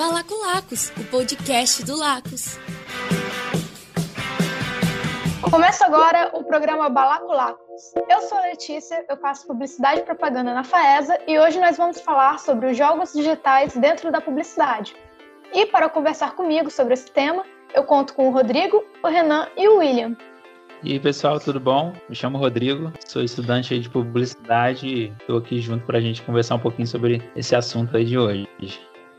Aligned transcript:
Balacolacos, 0.00 0.90
o 0.98 1.04
podcast 1.10 1.84
do 1.84 1.94
Lacos. 1.94 2.58
Começa 5.50 5.84
agora 5.84 6.30
o 6.32 6.42
programa 6.42 6.88
Balacolacos. 6.88 7.92
Eu 8.08 8.22
sou 8.22 8.38
a 8.38 8.40
Letícia, 8.40 9.04
eu 9.10 9.18
faço 9.18 9.46
publicidade 9.46 10.00
e 10.00 10.04
propaganda 10.04 10.54
na 10.54 10.64
FAESA 10.64 11.18
e 11.28 11.38
hoje 11.38 11.60
nós 11.60 11.76
vamos 11.76 12.00
falar 12.00 12.38
sobre 12.38 12.70
os 12.70 12.78
jogos 12.78 13.12
digitais 13.12 13.76
dentro 13.76 14.10
da 14.10 14.22
publicidade. 14.22 14.96
E 15.52 15.66
para 15.66 15.86
conversar 15.90 16.34
comigo 16.34 16.70
sobre 16.70 16.94
esse 16.94 17.10
tema, 17.10 17.44
eu 17.74 17.84
conto 17.84 18.14
com 18.14 18.26
o 18.26 18.32
Rodrigo, 18.32 18.82
o 19.04 19.06
Renan 19.06 19.48
e 19.54 19.68
o 19.68 19.80
William. 19.80 20.16
E 20.82 20.92
aí, 20.92 20.98
pessoal, 20.98 21.38
tudo 21.38 21.60
bom? 21.60 21.92
Me 22.08 22.16
chamo 22.16 22.38
Rodrigo, 22.38 22.90
sou 23.06 23.22
estudante 23.22 23.78
de 23.78 23.90
publicidade 23.90 24.86
e 24.86 25.12
estou 25.20 25.36
aqui 25.36 25.60
junto 25.60 25.84
para 25.84 25.98
a 25.98 26.00
gente 26.00 26.22
conversar 26.22 26.54
um 26.54 26.60
pouquinho 26.60 26.88
sobre 26.88 27.22
esse 27.36 27.54
assunto 27.54 27.94
aí 27.94 28.06
de 28.06 28.16
hoje. 28.16 28.48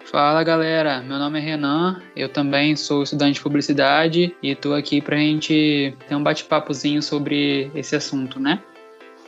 Fala 0.05 0.43
galera, 0.43 1.01
meu 1.01 1.17
nome 1.17 1.39
é 1.39 1.41
Renan, 1.41 2.01
eu 2.15 2.27
também 2.27 2.75
sou 2.75 3.03
estudante 3.03 3.35
de 3.35 3.41
publicidade 3.41 4.35
e 4.41 4.51
estou 4.51 4.75
aqui 4.75 5.01
para 5.01 5.15
a 5.15 5.19
gente 5.19 5.95
ter 6.07 6.15
um 6.15 6.23
bate-papozinho 6.23 7.01
sobre 7.01 7.71
esse 7.73 7.95
assunto, 7.95 8.39
né? 8.39 8.61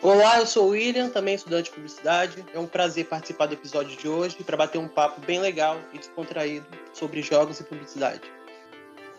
Olá, 0.02 0.40
eu 0.40 0.46
sou 0.46 0.66
o 0.66 0.70
William, 0.72 1.08
também 1.08 1.36
estudante 1.36 1.66
de 1.66 1.72
publicidade. 1.72 2.44
É 2.54 2.60
um 2.60 2.68
prazer 2.68 3.06
participar 3.06 3.46
do 3.46 3.54
episódio 3.54 3.96
de 3.96 4.10
hoje 4.10 4.36
para 4.44 4.58
bater 4.58 4.78
um 4.78 4.88
papo 4.88 5.22
bem 5.22 5.40
legal 5.40 5.80
e 5.94 5.98
descontraído 5.98 6.66
sobre 6.92 7.22
jogos 7.22 7.62
e 7.62 7.64
publicidade. 7.64 8.22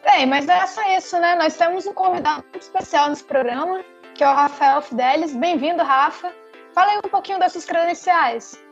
Bem, 0.05 0.27
mas 0.27 0.45
não 0.45 0.55
é 0.55 0.67
só 0.67 0.83
isso, 0.98 1.19
né? 1.19 1.37
Nós 1.37 1.57
temos 1.57 1.87
um 1.87 1.95
convidado 1.95 2.45
muito 2.53 2.62
especial 2.62 3.09
nesse 3.09 3.25
programa, 3.25 3.83
que 4.15 4.23
é 4.23 4.29
o 4.29 4.34
Rafael 4.34 4.83
Fidelis. 4.83 5.34
Bem-vindo, 5.34 5.83
Rafa. 5.83 6.31
Fala 6.75 6.93
aí 6.93 6.98
um 6.98 7.09
pouquinho 7.09 7.39
das 7.39 7.53
suas 7.53 7.65
credenciais. 7.65 8.62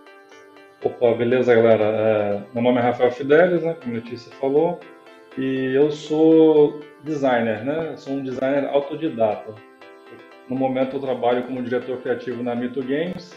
Opa, 0.84 1.14
beleza, 1.14 1.54
galera? 1.54 1.84
É, 1.84 2.42
meu 2.52 2.60
nome 2.60 2.78
é 2.78 2.82
Rafael 2.82 3.12
Fidelis, 3.12 3.62
né, 3.62 3.76
como 3.80 3.94
a 3.94 3.98
Letícia 3.98 4.32
falou, 4.32 4.80
e 5.38 5.72
eu 5.76 5.92
sou 5.92 6.80
designer, 7.04 7.64
né? 7.64 7.96
Sou 7.96 8.14
um 8.14 8.22
designer 8.24 8.68
autodidata. 8.68 9.54
No 10.48 10.56
momento 10.56 10.96
eu 10.96 11.00
trabalho 11.00 11.44
como 11.44 11.62
diretor 11.62 11.98
criativo 11.98 12.42
na 12.42 12.56
Mito 12.56 12.82
Games, 12.82 13.32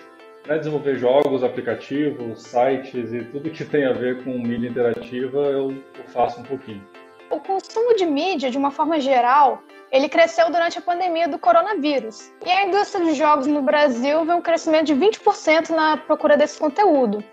né, 0.48 0.58
desenvolver 0.58 0.96
jogos, 0.96 1.44
aplicativos, 1.44 2.42
sites 2.42 3.14
e 3.14 3.24
tudo 3.26 3.52
que 3.52 3.64
tem 3.64 3.86
a 3.86 3.94
ver 3.94 4.24
com 4.24 4.32
mídia 4.40 4.68
interativa 4.68 5.38
eu, 5.38 5.72
faço 6.08 6.42
um 6.42 6.44
pouquinho 6.44 6.82
o 7.30 7.40
consumo 7.40 7.96
de 7.96 8.06
mídia, 8.06 8.50
de 8.52 8.58
uma 8.58 8.72
forma 8.72 9.00
geral, 9.00 9.62
ele 9.92 10.08
cresceu 10.08 10.50
durante 10.52 10.78
a 10.78 10.82
pandemia 10.82 11.28
do 11.28 11.40
coronavírus. 11.40 12.32
E 12.46 12.52
a 12.52 12.66
indústria 12.66 13.04
de 13.06 13.14
jogos 13.14 13.48
no 13.48 13.62
Brasil 13.62 14.24
viu 14.24 14.36
um 14.36 14.42
crescimento 14.42 14.86
de 14.86 14.96
20% 14.96 15.70
na 15.70 15.98
procura 15.98 16.38
desse 16.38 16.60
conteúdo. 16.60 17.24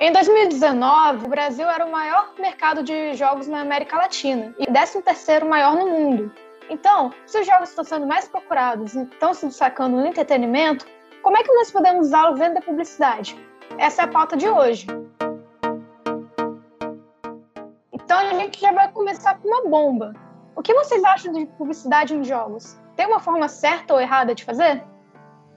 Em 0.00 0.10
2019, 0.10 1.26
o 1.26 1.28
Brasil 1.28 1.68
era 1.68 1.84
o 1.84 1.92
maior 1.92 2.32
mercado 2.38 2.82
de 2.82 3.14
jogos 3.14 3.46
na 3.46 3.60
América 3.60 3.96
Latina 3.96 4.54
e 4.58 4.66
13º 4.66 5.44
maior 5.44 5.76
no 5.76 5.86
mundo. 5.86 6.32
Então, 6.70 7.12
se 7.26 7.38
os 7.38 7.46
jogos 7.46 7.68
estão 7.68 7.84
sendo 7.84 8.06
mais 8.06 8.26
procurados 8.26 8.94
e 8.94 9.02
estão 9.02 9.34
se 9.34 9.46
destacando 9.46 9.96
no 9.96 10.06
entretenimento, 10.06 10.86
como 11.22 11.36
é 11.36 11.42
que 11.42 11.52
nós 11.52 11.70
podemos 11.70 12.06
usá-los 12.06 12.38
dentro 12.38 12.54
da 12.54 12.62
publicidade? 12.62 13.36
Essa 13.76 14.02
é 14.02 14.04
a 14.06 14.08
pauta 14.08 14.36
de 14.36 14.48
hoje. 14.48 14.86
Então 17.92 18.18
a 18.18 18.34
gente 18.34 18.60
já 18.60 18.72
vai 18.72 18.90
começar 18.90 19.38
com 19.38 19.48
uma 19.48 19.68
bomba. 19.68 20.14
O 20.56 20.62
que 20.62 20.74
vocês 20.74 21.04
acham 21.04 21.32
de 21.32 21.46
publicidade 21.46 22.14
em 22.14 22.24
jogos? 22.24 22.78
Tem 22.96 23.06
uma 23.06 23.20
forma 23.20 23.46
certa 23.46 23.94
ou 23.94 24.00
errada 24.00 24.34
de 24.34 24.44
fazer? 24.44 24.82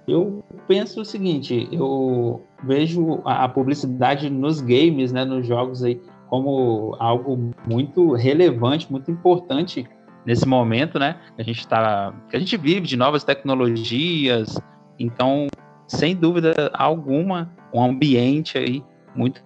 Eu 0.08 0.44
penso 0.68 1.02
o 1.02 1.06
seguinte, 1.06 1.68
eu 1.72 2.42
vejo 2.66 3.22
a 3.24 3.48
publicidade 3.48 4.30
nos 4.30 4.62
games, 4.62 5.12
né, 5.12 5.24
nos 5.24 5.46
jogos 5.48 5.84
aí, 5.84 6.02
como 6.28 6.96
algo 7.00 7.52
muito 7.68 8.14
relevante, 8.14 8.92
muito 8.92 9.12
importante 9.12 9.88
nesse 10.26 10.48
momento, 10.48 10.98
né? 10.98 11.18
A 11.38 11.44
gente 11.44 11.60
está, 11.60 12.14
a 12.34 12.40
gente 12.40 12.58
vive 12.58 12.82
de 12.82 12.98
novas 12.98 13.24
tecnologias, 13.24 14.60
então, 14.98 15.48
sem 15.88 16.16
dúvida 16.16 16.72
alguma, 16.74 17.52
um 17.74 17.84
ambiente 17.84 18.58
aí 18.58 18.84
muito 19.16 19.44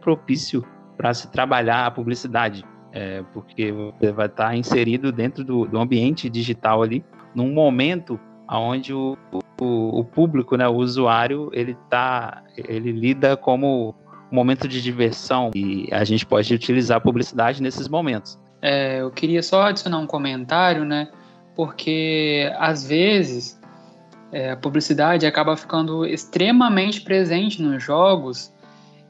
propício 0.00 0.64
para 0.96 1.12
se 1.12 1.30
trabalhar 1.32 1.86
a 1.86 1.90
publicidade, 1.90 2.64
é, 2.92 3.24
porque 3.32 3.72
você 3.72 4.12
vai 4.12 4.26
estar 4.26 4.56
inserido 4.56 5.10
dentro 5.10 5.42
do, 5.42 5.66
do 5.66 5.78
ambiente 5.78 6.30
digital 6.30 6.82
ali, 6.82 7.04
num 7.34 7.52
momento 7.52 8.20
onde 8.58 8.92
o, 8.92 9.16
o, 9.60 10.00
o, 10.00 10.04
público, 10.04 10.56
né, 10.56 10.66
o 10.66 10.74
usuário, 10.74 11.50
ele 11.52 11.76
tá, 11.88 12.42
ele 12.56 12.92
lida 12.92 13.36
como 13.36 13.94
um 14.30 14.34
momento 14.34 14.66
de 14.66 14.82
diversão 14.82 15.50
e 15.54 15.88
a 15.92 16.04
gente 16.04 16.26
pode 16.26 16.52
utilizar 16.54 16.98
a 16.98 17.00
publicidade 17.00 17.62
nesses 17.62 17.88
momentos. 17.88 18.38
É, 18.62 19.00
eu 19.00 19.10
queria 19.10 19.42
só 19.42 19.62
adicionar 19.62 19.98
um 19.98 20.06
comentário, 20.06 20.84
né, 20.84 21.08
porque 21.54 22.52
às 22.58 22.86
vezes 22.86 23.60
é, 24.32 24.52
a 24.52 24.56
publicidade 24.56 25.26
acaba 25.26 25.56
ficando 25.56 26.04
extremamente 26.04 27.00
presente 27.00 27.62
nos 27.62 27.82
jogos 27.82 28.52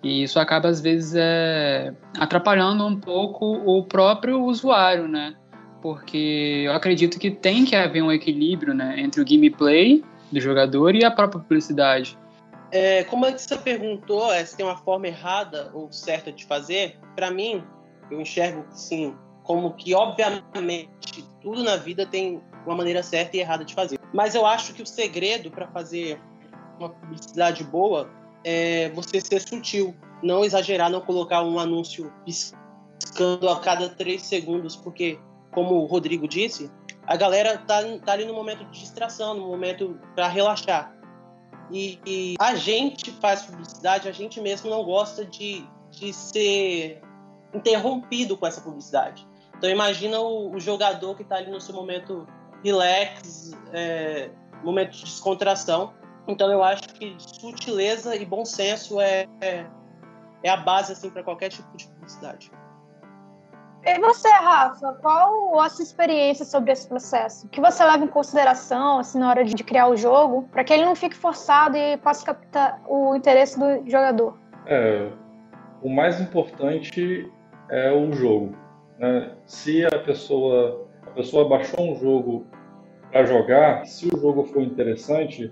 e 0.02 0.22
isso 0.22 0.38
acaba, 0.38 0.68
às 0.68 0.80
vezes, 0.80 1.14
é, 1.14 1.92
atrapalhando 2.18 2.86
um 2.86 2.98
pouco 2.98 3.44
o 3.44 3.84
próprio 3.84 4.42
usuário, 4.42 5.06
né? 5.06 5.34
Porque 5.82 6.64
eu 6.66 6.72
acredito 6.72 7.18
que 7.18 7.30
tem 7.30 7.64
que 7.64 7.74
haver 7.74 8.02
um 8.02 8.12
equilíbrio 8.12 8.74
né, 8.74 9.00
entre 9.00 9.20
o 9.20 9.24
gameplay 9.24 10.04
do 10.30 10.40
jogador 10.40 10.94
e 10.94 11.04
a 11.04 11.10
própria 11.10 11.40
publicidade. 11.40 12.18
É, 12.72 13.02
como 13.04 13.28
você 13.30 13.56
perguntou 13.56 14.32
é, 14.32 14.44
se 14.44 14.56
tem 14.56 14.64
uma 14.64 14.76
forma 14.76 15.08
errada 15.08 15.70
ou 15.74 15.90
certa 15.90 16.30
de 16.30 16.44
fazer, 16.44 16.96
para 17.16 17.30
mim, 17.30 17.64
eu 18.10 18.20
enxergo 18.20 18.64
sim, 18.70 19.14
como 19.42 19.72
que, 19.74 19.94
obviamente, 19.94 21.24
tudo 21.40 21.64
na 21.64 21.76
vida 21.76 22.06
tem 22.06 22.40
uma 22.64 22.76
maneira 22.76 23.02
certa 23.02 23.36
e 23.36 23.40
errada 23.40 23.64
de 23.64 23.74
fazer. 23.74 23.98
Mas 24.12 24.34
eu 24.34 24.46
acho 24.46 24.72
que 24.74 24.82
o 24.82 24.86
segredo 24.86 25.50
para 25.50 25.66
fazer 25.68 26.20
uma 26.78 26.90
publicidade 26.90 27.64
boa 27.64 28.08
é 28.44 28.88
você 28.90 29.20
ser 29.20 29.40
sutil, 29.40 29.94
não 30.22 30.44
exagerar, 30.44 30.90
não 30.90 31.00
colocar 31.00 31.42
um 31.42 31.58
anúncio 31.58 32.12
piscando 32.24 33.48
a 33.48 33.60
cada 33.60 33.88
três 33.88 34.22
segundos, 34.22 34.76
porque, 34.76 35.18
como 35.52 35.76
o 35.76 35.86
Rodrigo 35.86 36.28
disse, 36.28 36.70
a 37.06 37.16
galera 37.16 37.58
tá, 37.58 37.80
tá 38.04 38.12
ali 38.12 38.24
no 38.24 38.34
momento 38.34 38.64
de 38.66 38.80
distração, 38.80 39.34
no 39.34 39.46
momento 39.46 39.98
para 40.14 40.28
relaxar. 40.28 40.94
E, 41.70 41.98
e, 42.06 42.34
a 42.38 42.54
gente 42.54 43.10
faz 43.12 43.42
publicidade, 43.42 44.08
a 44.08 44.12
gente 44.12 44.40
mesmo 44.40 44.68
não 44.68 44.82
gosta 44.84 45.24
de, 45.24 45.64
de 45.90 46.12
ser 46.12 47.00
interrompido 47.54 48.36
com 48.36 48.46
essa 48.46 48.60
publicidade. 48.60 49.26
Então 49.56 49.68
imagina 49.68 50.18
o, 50.20 50.54
o 50.54 50.60
jogador 50.60 51.14
que 51.16 51.22
está 51.22 51.36
ali 51.36 51.50
no 51.50 51.60
seu 51.60 51.74
momento 51.74 52.26
relax, 52.64 53.52
é, 53.72 54.30
momento 54.64 54.92
de 54.92 55.04
descontração, 55.04 55.92
então 56.26 56.50
eu 56.50 56.62
acho 56.62 56.82
que 56.94 57.14
sutileza 57.18 58.14
e 58.14 58.24
bom 58.24 58.44
senso 58.44 59.00
é, 59.00 59.26
é, 59.40 59.66
é 60.42 60.50
a 60.50 60.56
base 60.56 60.92
assim 60.92 61.10
para 61.10 61.22
qualquer 61.22 61.50
tipo 61.50 61.76
de 61.76 61.86
publicidade. 61.88 62.50
E 63.84 63.98
você, 63.98 64.28
Rafa, 64.28 64.92
qual 65.00 65.58
a 65.58 65.68
sua 65.70 65.82
experiência 65.82 66.44
sobre 66.44 66.72
esse 66.72 66.86
processo? 66.86 67.46
O 67.46 67.48
que 67.48 67.60
você 67.60 67.82
leva 67.82 68.04
em 68.04 68.08
consideração 68.08 68.98
assim, 68.98 69.18
na 69.18 69.28
hora 69.30 69.44
de 69.44 69.64
criar 69.64 69.88
o 69.88 69.96
jogo, 69.96 70.48
para 70.52 70.62
que 70.62 70.72
ele 70.72 70.84
não 70.84 70.94
fique 70.94 71.16
forçado 71.16 71.76
e 71.76 71.96
possa 71.96 72.26
captar 72.26 72.80
o 72.86 73.14
interesse 73.14 73.58
do 73.58 73.88
jogador? 73.90 74.38
É, 74.66 75.08
o 75.82 75.88
mais 75.88 76.20
importante 76.20 77.30
é 77.70 77.90
o 77.90 78.12
jogo. 78.12 78.54
Né? 78.98 79.32
Se 79.46 79.84
a 79.86 79.98
pessoa, 79.98 80.86
a 81.06 81.10
pessoa 81.10 81.48
baixou 81.48 81.92
um 81.92 81.96
jogo 81.98 82.46
para 83.10 83.24
jogar, 83.24 83.86
se 83.86 84.08
o 84.08 84.20
jogo 84.20 84.44
for 84.44 84.62
interessante, 84.62 85.50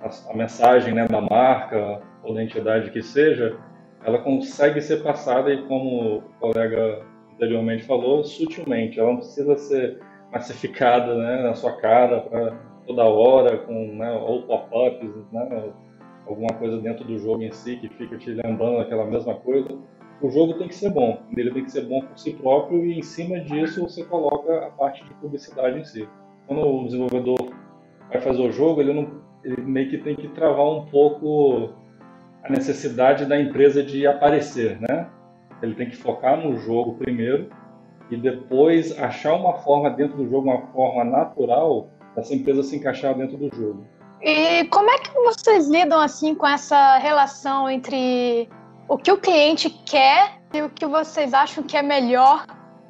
a, 0.00 0.32
a 0.32 0.36
mensagem 0.36 0.94
né, 0.94 1.06
da 1.06 1.20
marca 1.20 2.02
ou 2.24 2.34
da 2.34 2.42
entidade 2.42 2.90
que 2.90 3.02
seja, 3.02 3.56
ela 4.04 4.18
consegue 4.18 4.80
ser 4.80 5.02
passada 5.02 5.52
e 5.52 5.62
como 5.66 6.18
o 6.18 6.22
colega 6.40 7.04
anteriormente 7.38 7.84
falou, 7.84 8.24
sutilmente. 8.24 8.98
Ela 8.98 9.10
não 9.10 9.18
precisa 9.18 9.56
ser 9.56 10.00
massificada 10.32 11.14
né, 11.16 11.42
na 11.42 11.54
sua 11.54 11.72
cara 11.76 12.20
toda 12.86 13.04
hora 13.04 13.58
com 13.58 13.94
né, 13.94 14.12
ou 14.12 14.42
pop-ups, 14.42 15.10
né, 15.32 15.72
alguma 16.26 16.52
coisa 16.54 16.78
dentro 16.78 17.04
do 17.04 17.18
jogo 17.18 17.42
em 17.42 17.52
si 17.52 17.76
que 17.76 17.88
fica 17.88 18.16
te 18.18 18.30
lembrando 18.30 18.78
aquela 18.78 19.06
mesma 19.06 19.34
coisa. 19.34 19.68
O 20.20 20.28
jogo 20.30 20.54
tem 20.54 20.66
que 20.66 20.74
ser 20.74 20.90
bom, 20.90 21.20
ele 21.36 21.52
tem 21.52 21.64
que 21.64 21.70
ser 21.70 21.82
bom 21.82 22.00
por 22.00 22.18
si 22.18 22.32
próprio 22.32 22.84
e 22.84 22.98
em 22.98 23.02
cima 23.02 23.38
disso 23.40 23.82
você 23.82 24.04
coloca 24.04 24.66
a 24.66 24.70
parte 24.70 25.04
de 25.04 25.14
publicidade 25.14 25.78
em 25.78 25.84
si. 25.84 26.08
Quando 26.46 26.66
o 26.66 26.84
desenvolvedor 26.86 27.50
vai 28.10 28.20
fazer 28.20 28.42
o 28.42 28.50
jogo, 28.50 28.80
ele 28.80 28.92
não 28.92 29.28
ele 29.44 29.62
meio 29.62 29.88
que 29.88 29.98
tem 29.98 30.16
que 30.16 30.26
travar 30.28 30.66
um 30.66 30.86
pouco 30.86 31.70
a 32.42 32.50
necessidade 32.50 33.24
da 33.24 33.40
empresa 33.40 33.84
de 33.84 34.06
aparecer, 34.06 34.80
né? 34.80 35.08
Ele 35.62 35.74
tem 35.74 35.90
que 35.90 35.96
focar 35.96 36.36
no 36.36 36.56
jogo 36.58 36.94
primeiro 36.94 37.50
e 38.10 38.16
depois 38.16 38.98
achar 38.98 39.34
uma 39.34 39.54
forma 39.54 39.90
dentro 39.90 40.16
do 40.16 40.28
jogo, 40.28 40.48
uma 40.48 40.66
forma 40.68 41.04
natural 41.04 41.88
dessa 42.14 42.34
empresa 42.34 42.62
se 42.62 42.76
encaixar 42.76 43.14
dentro 43.14 43.36
do 43.36 43.54
jogo. 43.54 43.86
E 44.20 44.64
como 44.66 44.90
é 44.90 44.98
que 44.98 45.12
vocês 45.14 45.68
lidam 45.68 46.00
assim 46.00 46.34
com 46.34 46.46
essa 46.46 46.98
relação 46.98 47.70
entre 47.70 48.48
o 48.88 48.96
que 48.96 49.12
o 49.12 49.18
cliente 49.18 49.70
quer 49.70 50.40
e 50.52 50.62
o 50.62 50.70
que 50.70 50.86
vocês 50.86 51.34
acham 51.34 51.62
que 51.62 51.76
é 51.76 51.82
melhor 51.82 52.46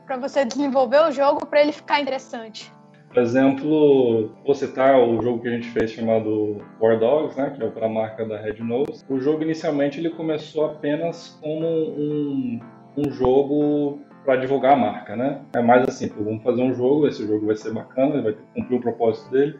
para 0.06 0.16
você 0.16 0.44
desenvolver 0.44 1.02
o 1.02 1.12
jogo 1.12 1.44
para 1.46 1.60
ele 1.60 1.72
ficar 1.72 2.00
interessante. 2.00 2.72
Por 3.08 3.22
exemplo, 3.22 4.30
vou 4.44 4.54
citar 4.54 5.00
o 5.00 5.20
jogo 5.22 5.40
que 5.40 5.48
a 5.48 5.52
gente 5.52 5.68
fez 5.70 5.90
chamado 5.90 6.58
War 6.80 6.98
Dogs, 6.98 7.36
né, 7.38 7.50
que 7.56 7.64
é 7.64 7.68
para 7.68 7.86
a 7.86 7.88
marca 7.88 8.24
da 8.24 8.38
Red 8.38 8.62
Nose. 8.62 9.04
O 9.08 9.18
jogo 9.18 9.42
inicialmente 9.42 9.98
ele 9.98 10.10
começou 10.10 10.66
apenas 10.66 11.38
como 11.40 11.66
um, 11.66 12.60
um 12.96 13.10
jogo 13.10 14.00
para 14.24 14.36
divulgar 14.36 14.74
a 14.74 14.76
marca, 14.76 15.16
né? 15.16 15.40
É 15.54 15.62
mais 15.62 15.88
assim, 15.88 16.12
vamos 16.18 16.42
fazer 16.42 16.62
um 16.62 16.74
jogo, 16.74 17.06
esse 17.06 17.26
jogo 17.26 17.46
vai 17.46 17.56
ser 17.56 17.72
bacana, 17.72 18.14
ele 18.14 18.22
vai 18.22 18.36
cumprir 18.54 18.76
o 18.76 18.82
propósito 18.82 19.30
dele 19.30 19.58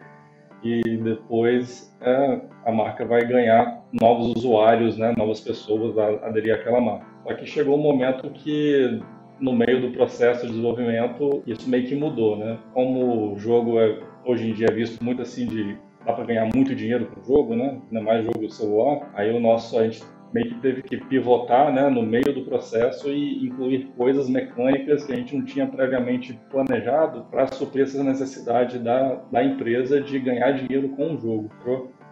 e 0.62 0.82
depois 0.98 1.96
é, 2.00 2.40
a 2.66 2.72
marca 2.72 3.06
vai 3.06 3.24
ganhar 3.24 3.82
novos 3.92 4.34
usuários, 4.36 4.98
né, 4.98 5.14
novas 5.16 5.40
pessoas 5.40 5.96
a 5.96 6.26
aderir 6.26 6.54
àquela 6.54 6.80
marca. 6.80 7.06
Só 7.22 7.34
que 7.34 7.46
chegou 7.46 7.78
um 7.78 7.82
momento 7.82 8.28
que 8.30 9.00
no 9.40 9.52
meio 9.52 9.80
do 9.80 9.90
processo 9.90 10.42
de 10.42 10.48
desenvolvimento 10.48 11.42
isso 11.46 11.68
meio 11.68 11.86
que 11.86 11.94
mudou, 11.94 12.36
né? 12.36 12.58
Como 12.72 13.32
o 13.32 13.38
jogo 13.38 13.78
é 13.80 13.98
hoje 14.24 14.50
em 14.50 14.52
dia 14.52 14.66
é 14.70 14.72
visto 14.72 15.02
muito 15.02 15.22
assim 15.22 15.46
de 15.46 15.76
dá 16.04 16.12
para 16.12 16.24
ganhar 16.24 16.48
muito 16.54 16.74
dinheiro 16.74 17.06
com 17.06 17.20
o 17.20 17.24
jogo, 17.24 17.54
né? 17.54 17.80
Ainda 17.90 18.02
mais 18.02 18.24
jogo 18.24 18.50
celular. 18.50 19.10
Aí 19.14 19.30
o 19.34 19.40
nosso 19.40 19.78
a 19.78 19.84
gente 19.84 20.02
meio 20.32 20.48
que 20.50 20.60
teve 20.60 20.82
que 20.82 20.96
pivotar 20.96 21.72
né, 21.72 21.88
no 21.88 22.02
meio 22.02 22.34
do 22.34 22.42
processo 22.42 23.08
e 23.08 23.46
incluir 23.46 23.90
coisas 23.96 24.28
mecânicas 24.28 25.04
que 25.04 25.12
a 25.12 25.16
gente 25.16 25.34
não 25.34 25.44
tinha 25.44 25.66
previamente 25.66 26.38
planejado 26.50 27.24
para 27.30 27.46
suprir 27.46 27.84
essa 27.84 28.02
necessidade 28.02 28.78
da, 28.78 29.22
da 29.32 29.42
empresa 29.42 30.00
de 30.00 30.18
ganhar 30.18 30.52
dinheiro 30.52 30.90
com 30.90 31.14
o 31.14 31.18
jogo 31.18 31.48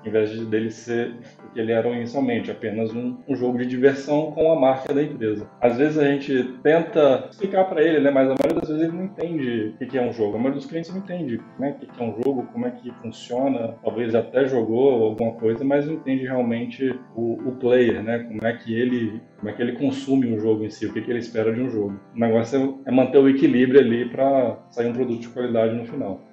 em 0.05 0.11
vez 0.11 0.31
de 0.31 0.45
dele 0.47 0.71
ser 0.71 1.15
ele 1.61 1.73
era 1.73 1.89
inicialmente, 1.89 2.51
apenas 2.51 2.93
um, 2.95 3.17
um, 3.29 3.37
jogo 3.37 3.59
de 3.59 3.67
diversão 3.67 4.33
com 4.33 4.53
a 4.53 4.59
marca 4.59 4.93
da 4.93 5.03
empresa. 5.03 5.49
Às 5.61 5.77
vezes 5.77 5.99
a 5.99 6.05
gente 6.05 6.45
tenta 6.63 7.29
explicar 7.31 7.65
para 7.65 7.83
ele, 7.83 8.01
né, 8.01 8.11
mas 8.11 8.31
a 8.31 8.35
maioria 8.35 8.61
das 8.61 8.69
vezes 8.69 8.83
ele 8.83 8.97
não 8.97 9.05
entende 9.05 9.75
o 9.81 9.87
que 9.87 9.99
é 9.99 10.03
um 10.03 10.13
jogo. 10.13 10.37
A 10.37 10.39
maioria 10.39 10.59
dos 10.59 10.67
clientes 10.67 10.91
não 10.91 10.99
entende 10.99 11.41
né, 11.59 11.77
o 11.83 11.87
que 11.87 12.03
é 12.03 12.05
um 12.05 12.23
jogo, 12.23 12.49
como 12.53 12.67
é 12.67 12.71
que 12.71 12.91
funciona. 13.03 13.77
Talvez 13.83 14.15
até 14.15 14.47
jogou 14.47 15.05
alguma 15.05 15.33
coisa, 15.33 15.65
mas 15.65 15.87
não 15.87 15.95
entende 15.95 16.25
realmente 16.25 16.99
o, 17.15 17.35
o 17.49 17.53
player, 17.57 18.03
né, 18.03 18.21
como 18.21 18.47
é 18.47 18.53
que 18.53 18.75
ele 18.75 19.21
como 19.37 19.51
é 19.51 19.53
que 19.53 19.63
ele 19.63 19.73
consome 19.73 20.35
o 20.35 20.41
jogo 20.41 20.65
em 20.65 20.71
si, 20.71 20.87
o 20.87 20.93
que, 20.93 21.01
que 21.01 21.11
ele 21.11 21.19
espera 21.19 21.53
de 21.53 21.61
um 21.61 21.71
jogo. 21.71 22.01
O 22.15 22.19
negócio 22.19 22.81
é, 22.87 22.91
é 22.91 22.93
manter 22.93 23.19
o 23.19 23.29
equilíbrio 23.29 23.81
ali 23.81 24.09
para 24.09 24.59
sair 24.71 24.89
um 24.89 24.95
produto 24.95 25.21
de 25.21 25.29
qualidade 25.29 25.75
no 25.75 25.85
final. 25.85 26.26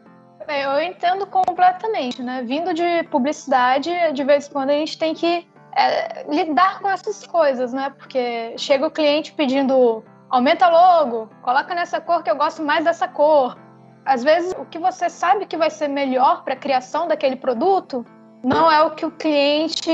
Eu 0.47 0.81
entendo 0.81 1.25
completamente, 1.27 2.21
né? 2.21 2.43
Vindo 2.43 2.73
de 2.73 3.03
publicidade, 3.09 3.89
de 4.13 4.23
vez 4.23 4.47
em 4.47 4.51
quando 4.51 4.69
a 4.71 4.73
gente 4.73 4.97
tem 4.97 5.13
que 5.13 5.47
é, 5.75 6.25
lidar 6.27 6.79
com 6.79 6.89
essas 6.89 7.25
coisas, 7.25 7.73
né? 7.73 7.91
Porque 7.97 8.53
chega 8.57 8.87
o 8.87 8.91
cliente 8.91 9.33
pedindo 9.33 10.03
aumenta 10.29 10.67
logo, 10.67 11.29
coloca 11.43 11.75
nessa 11.75 12.01
cor 12.01 12.23
que 12.23 12.31
eu 12.31 12.35
gosto 12.35 12.63
mais 12.63 12.83
dessa 12.83 13.07
cor. 13.07 13.57
Às 14.03 14.23
vezes, 14.23 14.53
o 14.57 14.65
que 14.65 14.79
você 14.79 15.09
sabe 15.09 15.45
que 15.45 15.55
vai 15.55 15.69
ser 15.69 15.87
melhor 15.87 16.43
para 16.43 16.55
a 16.55 16.57
criação 16.57 17.07
daquele 17.07 17.35
produto 17.35 18.05
não 18.43 18.69
é 18.69 18.81
o 18.83 18.91
que 18.91 19.05
o 19.05 19.11
cliente 19.11 19.89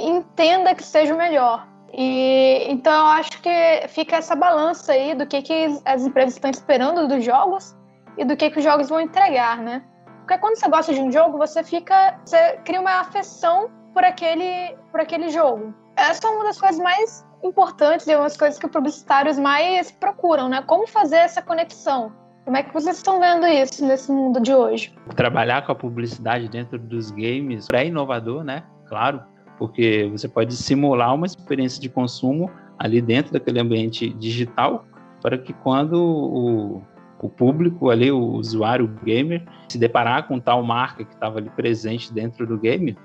entenda 0.00 0.74
que 0.74 0.82
seja 0.82 1.14
o 1.14 1.18
melhor. 1.18 1.68
E 1.92 2.66
então 2.68 2.92
eu 2.92 3.06
acho 3.06 3.40
que 3.40 3.86
fica 3.88 4.16
essa 4.16 4.34
balança 4.34 4.92
aí 4.92 5.14
do 5.14 5.26
que, 5.26 5.40
que 5.42 5.80
as 5.84 6.04
empresas 6.04 6.34
estão 6.34 6.50
esperando 6.50 7.06
dos 7.06 7.24
jogos 7.24 7.76
e 8.16 8.24
do 8.24 8.36
que, 8.36 8.50
que 8.50 8.58
os 8.58 8.64
jogos 8.64 8.88
vão 8.88 9.00
entregar, 9.00 9.58
né? 9.58 9.82
Porque 10.20 10.38
quando 10.38 10.56
você 10.56 10.68
gosta 10.68 10.94
de 10.94 11.00
um 11.00 11.12
jogo, 11.12 11.36
você 11.36 11.62
fica. 11.62 12.18
Você 12.24 12.58
cria 12.64 12.80
uma 12.80 13.00
afeição 13.00 13.70
por 13.92 14.02
aquele, 14.04 14.74
por 14.90 15.00
aquele 15.00 15.28
jogo. 15.28 15.74
Essa 15.96 16.26
é 16.26 16.30
uma 16.30 16.44
das 16.44 16.58
coisas 16.58 16.80
mais 16.80 17.26
importantes 17.42 18.06
e 18.06 18.14
uma 18.14 18.24
das 18.24 18.36
coisas 18.36 18.58
que 18.58 18.66
os 18.66 18.72
publicitários 18.72 19.38
mais 19.38 19.92
procuram, 19.92 20.48
né? 20.48 20.62
Como 20.66 20.86
fazer 20.86 21.16
essa 21.16 21.42
conexão. 21.42 22.12
Como 22.44 22.56
é 22.56 22.62
que 22.62 22.72
vocês 22.72 22.96
estão 22.96 23.20
vendo 23.20 23.46
isso 23.46 23.84
nesse 23.86 24.10
mundo 24.10 24.40
de 24.40 24.54
hoje? 24.54 24.94
Trabalhar 25.16 25.64
com 25.64 25.72
a 25.72 25.74
publicidade 25.74 26.48
dentro 26.48 26.78
dos 26.78 27.10
games 27.10 27.68
é 27.72 27.86
inovador, 27.86 28.44
né? 28.44 28.62
Claro, 28.86 29.22
porque 29.58 30.08
você 30.10 30.28
pode 30.28 30.54
simular 30.56 31.14
uma 31.14 31.26
experiência 31.26 31.80
de 31.80 31.88
consumo 31.88 32.50
ali 32.78 33.00
dentro 33.00 33.32
daquele 33.32 33.60
ambiente 33.60 34.10
digital 34.10 34.84
para 35.22 35.38
que 35.38 35.52
quando 35.54 35.94
o, 35.94 36.82
o 37.20 37.28
público 37.28 37.90
ali, 37.90 38.10
o 38.10 38.18
usuário 38.18 38.84
o 38.84 39.04
gamer, 39.04 39.42
se 39.68 39.78
deparar 39.78 40.26
com 40.28 40.38
tal 40.38 40.62
marca 40.62 41.04
que 41.04 41.14
estava 41.14 41.38
ali 41.38 41.50
presente 41.50 42.12
dentro 42.12 42.46
do 42.46 42.58
game, 42.58 42.96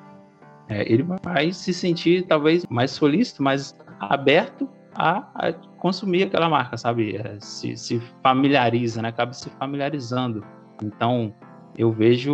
é, 0.67 0.91
ele 0.91 1.05
vai 1.23 1.51
se 1.51 1.73
sentir 1.73 2.25
talvez 2.27 2.65
mais 2.69 2.91
solícito, 2.91 3.41
mais 3.41 3.75
aberto 3.99 4.69
a, 4.95 5.27
a 5.35 5.53
consumir 5.79 6.23
aquela 6.23 6.49
marca, 6.49 6.77
sabe? 6.77 7.17
É, 7.17 7.37
se, 7.39 7.75
se, 7.75 8.01
familiariza, 8.21 9.01
né? 9.01 9.09
Acaba 9.09 9.33
se 9.33 9.49
familiarizando. 9.51 10.43
Então, 10.83 11.33
eu 11.77 11.91
vejo 11.91 12.33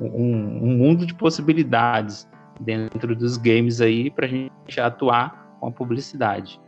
um, 0.00 0.60
um 0.62 0.76
mundo 0.76 1.04
de 1.04 1.14
possibilidades 1.14 2.28
dentro 2.60 3.14
dos 3.14 3.36
games 3.36 3.80
aí 3.80 4.10
para 4.10 4.26
a 4.26 4.28
gente 4.28 4.80
atuar 4.80 5.56
com 5.60 5.68
a 5.68 5.72
publicidade. 5.72 6.60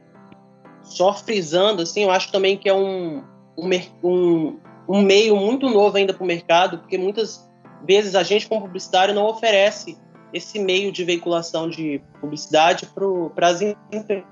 Só 0.82 1.14
frisando, 1.14 1.82
assim, 1.82 2.02
eu 2.02 2.11
acho 2.11 2.32
também 2.32 2.56
que 2.56 2.69
é 2.69 2.75
um, 2.75 3.23
um, 3.56 4.58
um, 4.88 5.02
meio 5.02 5.37
muito 5.37 5.69
novo 5.69 5.96
ainda 5.96 6.14
para 6.14 6.22
o 6.22 6.26
mercado, 6.26 6.78
porque 6.78 6.99
muitas 6.99 7.49
vezes 7.84 8.14
a 8.14 8.22
gente, 8.22 8.49
como 8.49 8.62
publicitário, 8.62 9.14
não 9.14 9.26
oferece 9.26 9.99
esse 10.32 10.58
meio 10.58 10.90
de 10.90 11.04
veiculação 11.04 11.69
de 11.69 12.00
publicidade 12.20 12.87
para 13.34 13.49
as 13.49 13.60
empresas. 13.60 14.25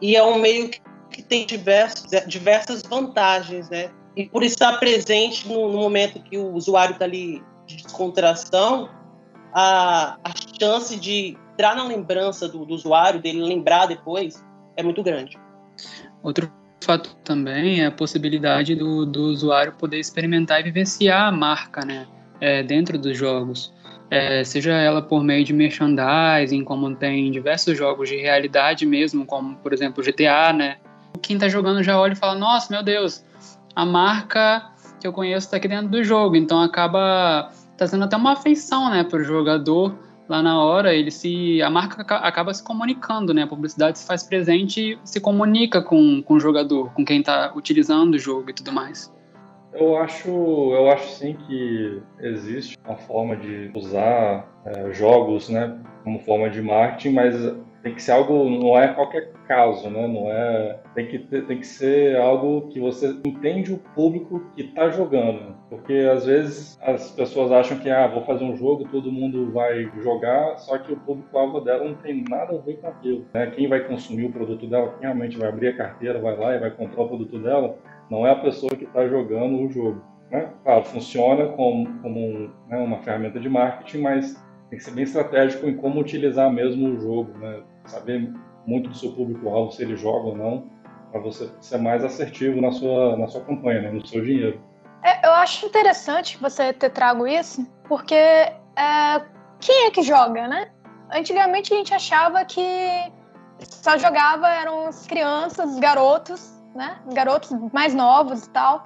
E 0.00 0.16
é 0.16 0.22
um 0.22 0.38
meio 0.38 0.70
que 1.10 1.22
tem 1.22 1.44
diversos, 1.44 2.10
diversas 2.26 2.82
vantagens, 2.82 3.68
né? 3.68 3.90
E 4.16 4.26
por 4.26 4.42
estar 4.42 4.78
presente 4.78 5.48
no, 5.48 5.70
no 5.70 5.78
momento 5.78 6.22
que 6.22 6.38
o 6.38 6.52
usuário 6.54 6.94
está 6.94 7.04
ali 7.04 7.42
de 7.66 7.76
descontração, 7.76 8.88
a, 9.52 10.16
a 10.24 10.32
chance 10.58 10.96
de 10.98 11.36
entrar 11.52 11.76
na 11.76 11.84
lembrança 11.84 12.48
do, 12.48 12.64
do 12.64 12.74
usuário, 12.74 13.20
dele 13.20 13.42
lembrar 13.42 13.86
depois, 13.86 14.42
é 14.76 14.82
muito 14.82 15.02
grande. 15.02 15.38
Outro 16.22 16.50
fato 16.84 17.14
também 17.24 17.80
é 17.80 17.86
a 17.86 17.90
possibilidade 17.90 18.74
do, 18.74 19.06
do 19.06 19.24
usuário 19.24 19.72
poder 19.72 19.98
experimentar 19.98 20.60
e 20.60 20.64
vivenciar 20.64 21.28
a 21.28 21.32
marca, 21.32 21.84
né, 21.84 22.06
é, 22.40 22.62
dentro 22.62 22.98
dos 22.98 23.16
jogos. 23.16 23.72
É, 24.10 24.44
seja 24.44 24.72
ela 24.72 25.00
por 25.00 25.24
meio 25.24 25.42
de 25.42 25.54
merchandising, 25.54 26.64
como 26.64 26.94
tem 26.94 27.30
diversos 27.30 27.78
jogos 27.78 28.10
de 28.10 28.16
realidade 28.16 28.84
mesmo, 28.84 29.24
como 29.24 29.56
por 29.56 29.72
exemplo 29.72 30.04
GTA, 30.04 30.52
né? 30.52 30.76
Quem 31.22 31.36
está 31.36 31.48
jogando 31.48 31.82
já 31.82 31.98
olha 31.98 32.12
e 32.12 32.16
fala: 32.16 32.34
Nossa, 32.34 32.70
meu 32.70 32.82
Deus, 32.82 33.24
a 33.74 33.86
marca 33.86 34.70
que 35.00 35.06
eu 35.06 35.12
conheço 35.14 35.46
está 35.46 35.56
aqui 35.56 35.66
dentro 35.66 35.88
do 35.88 36.04
jogo. 36.04 36.36
Então 36.36 36.60
acaba 36.60 37.50
trazendo 37.76 38.04
até 38.04 38.16
uma 38.16 38.32
afeição, 38.32 38.90
né, 38.90 39.02
para 39.02 39.20
o 39.20 39.24
jogador 39.24 39.98
lá 40.28 40.42
na 40.42 40.62
hora, 40.62 40.94
ele 40.94 41.10
se 41.10 41.60
a 41.62 41.70
marca 41.70 42.02
acaba 42.16 42.52
se 42.54 42.62
comunicando, 42.62 43.34
né? 43.34 43.42
A 43.42 43.46
publicidade 43.46 43.98
se 43.98 44.06
faz 44.06 44.22
presente 44.22 44.92
e 44.92 44.98
se 45.04 45.20
comunica 45.20 45.82
com, 45.82 46.22
com 46.22 46.34
o 46.34 46.40
jogador, 46.40 46.92
com 46.94 47.04
quem 47.04 47.20
está 47.20 47.52
utilizando 47.54 48.14
o 48.14 48.18
jogo 48.18 48.50
e 48.50 48.52
tudo 48.52 48.72
mais. 48.72 49.12
Eu 49.72 49.96
acho, 49.96 50.28
eu 50.28 50.90
acho 50.90 51.08
sim 51.16 51.34
que 51.46 52.02
existe 52.20 52.76
uma 52.86 52.96
forma 52.96 53.36
de 53.36 53.70
usar 53.74 54.46
é, 54.66 54.92
jogos, 54.92 55.48
né, 55.48 55.78
como 56.04 56.18
forma 56.18 56.50
de 56.50 56.60
marketing, 56.60 57.14
mas 57.14 57.34
tem 57.82 57.94
que 57.94 58.02
ser 58.02 58.12
algo, 58.12 58.48
não 58.48 58.78
é 58.78 58.88
qualquer 58.88 59.32
caso, 59.48 59.90
né? 59.90 60.06
Não 60.06 60.30
é, 60.30 60.78
tem 60.94 61.08
que 61.08 61.18
ter, 61.18 61.44
tem 61.46 61.58
que 61.58 61.66
ser 61.66 62.16
algo 62.16 62.68
que 62.68 62.78
você 62.78 63.08
entende 63.26 63.72
o 63.72 63.78
público 63.78 64.40
que 64.54 64.62
está 64.62 64.88
jogando, 64.88 65.54
porque 65.68 66.08
às 66.12 66.24
vezes 66.24 66.78
as 66.80 67.10
pessoas 67.10 67.50
acham 67.50 67.78
que 67.78 67.90
ah, 67.90 68.06
vou 68.06 68.22
fazer 68.24 68.44
um 68.44 68.56
jogo, 68.56 68.88
todo 68.88 69.10
mundo 69.10 69.50
vai 69.52 69.90
jogar, 70.00 70.58
só 70.58 70.78
que 70.78 70.92
o 70.92 70.96
público-alvo 70.96 71.60
dela 71.60 71.84
não 71.84 71.94
tem 71.96 72.24
nada 72.28 72.54
a 72.54 72.58
ver 72.58 72.76
com 72.76 72.86
aquilo, 72.86 73.26
né? 73.34 73.46
Quem 73.50 73.68
vai 73.68 73.80
consumir 73.80 74.26
o 74.26 74.32
produto 74.32 74.66
dela, 74.66 74.92
quem 74.92 75.02
realmente 75.02 75.36
vai 75.36 75.48
abrir 75.48 75.68
a 75.68 75.76
carteira, 75.76 76.20
vai 76.20 76.36
lá 76.36 76.54
e 76.54 76.60
vai 76.60 76.70
comprar 76.70 77.02
o 77.02 77.08
produto 77.08 77.38
dela, 77.38 77.76
não 78.08 78.26
é 78.26 78.30
a 78.30 78.36
pessoa 78.36 78.70
que 78.70 78.84
está 78.84 79.06
jogando 79.08 79.60
o 79.60 79.70
jogo. 79.70 80.02
Né? 80.30 80.48
Claro, 80.64 80.84
funciona 80.84 81.46
como, 81.48 81.86
como 82.00 82.18
um, 82.18 82.50
né, 82.68 82.78
uma 82.78 82.98
ferramenta 82.98 83.38
de 83.38 83.50
marketing, 83.50 83.98
mas 83.98 84.34
tem 84.70 84.78
que 84.78 84.84
ser 84.84 84.92
bem 84.92 85.04
estratégico 85.04 85.66
em 85.66 85.76
como 85.76 86.00
utilizar 86.00 86.50
mesmo 86.50 86.88
o 86.88 86.98
jogo, 86.98 87.36
né? 87.38 87.60
Saber 87.84 88.32
muito 88.66 88.90
do 88.90 88.96
seu 88.96 89.12
público-alvo, 89.12 89.72
se 89.72 89.82
ele 89.82 89.96
joga 89.96 90.28
ou 90.28 90.36
não, 90.36 90.70
para 91.10 91.20
você 91.20 91.50
ser 91.60 91.78
mais 91.78 92.04
assertivo 92.04 92.60
na 92.60 92.72
sua, 92.72 93.16
na 93.16 93.26
sua 93.26 93.42
campanha, 93.42 93.82
né, 93.82 93.90
no 93.90 94.06
seu 94.06 94.24
dinheiro. 94.24 94.60
É, 95.02 95.26
eu 95.26 95.32
acho 95.32 95.66
interessante 95.66 96.38
você 96.38 96.72
ter 96.72 96.90
trago 96.90 97.26
isso, 97.26 97.66
porque 97.88 98.14
é, 98.14 99.22
quem 99.60 99.86
é 99.86 99.90
que 99.90 100.02
joga, 100.02 100.46
né? 100.46 100.70
Antigamente 101.10 101.74
a 101.74 101.76
gente 101.76 101.92
achava 101.92 102.44
que 102.44 102.62
só 103.60 103.98
jogava 103.98 104.48
eram 104.48 104.86
as 104.86 105.06
crianças, 105.06 105.72
os 105.72 105.78
garotos, 105.78 106.52
né? 106.74 106.98
Os 107.06 107.14
garotos 107.14 107.50
mais 107.72 107.94
novos 107.94 108.46
e 108.46 108.50
tal. 108.50 108.84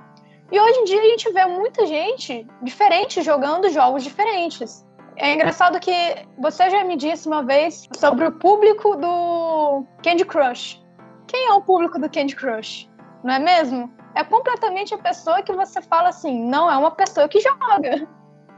E 0.51 0.59
hoje 0.59 0.79
em 0.79 0.85
dia 0.85 1.01
a 1.01 1.09
gente 1.09 1.33
vê 1.33 1.45
muita 1.47 1.87
gente 1.87 2.47
diferente 2.63 3.21
jogando 3.23 3.69
jogos 3.69 4.03
diferentes. 4.03 4.86
É 5.17 5.33
engraçado 5.33 5.81
que 5.81 5.93
você 6.39 6.69
já 6.69 6.85
me 6.85 6.97
disse 6.97 7.27
uma 7.27 7.43
vez 7.43 7.89
sobre 7.97 8.27
o 8.27 8.33
público 8.33 8.97
do 8.97 9.85
Candy 10.03 10.25
Crush. 10.25 10.83
quem 11.27 11.49
é 11.49 11.53
o 11.55 11.63
público 11.63 11.99
do 11.99 12.09
Candy 12.09 12.37
Crush? 12.37 12.89
Não 13.25 13.35
é 13.35 13.39
mesmo? 13.39 13.93
É 14.15 14.23
completamente 14.23 14.95
a 14.95 14.99
pessoa 14.99 15.43
que 15.43 15.53
você 15.53 15.81
fala 15.83 16.11
assim, 16.11 16.49
não 16.49 16.71
é 16.71 16.77
uma 16.77 16.91
pessoa 16.91 17.29
que 17.29 17.41
joga. 17.41 18.07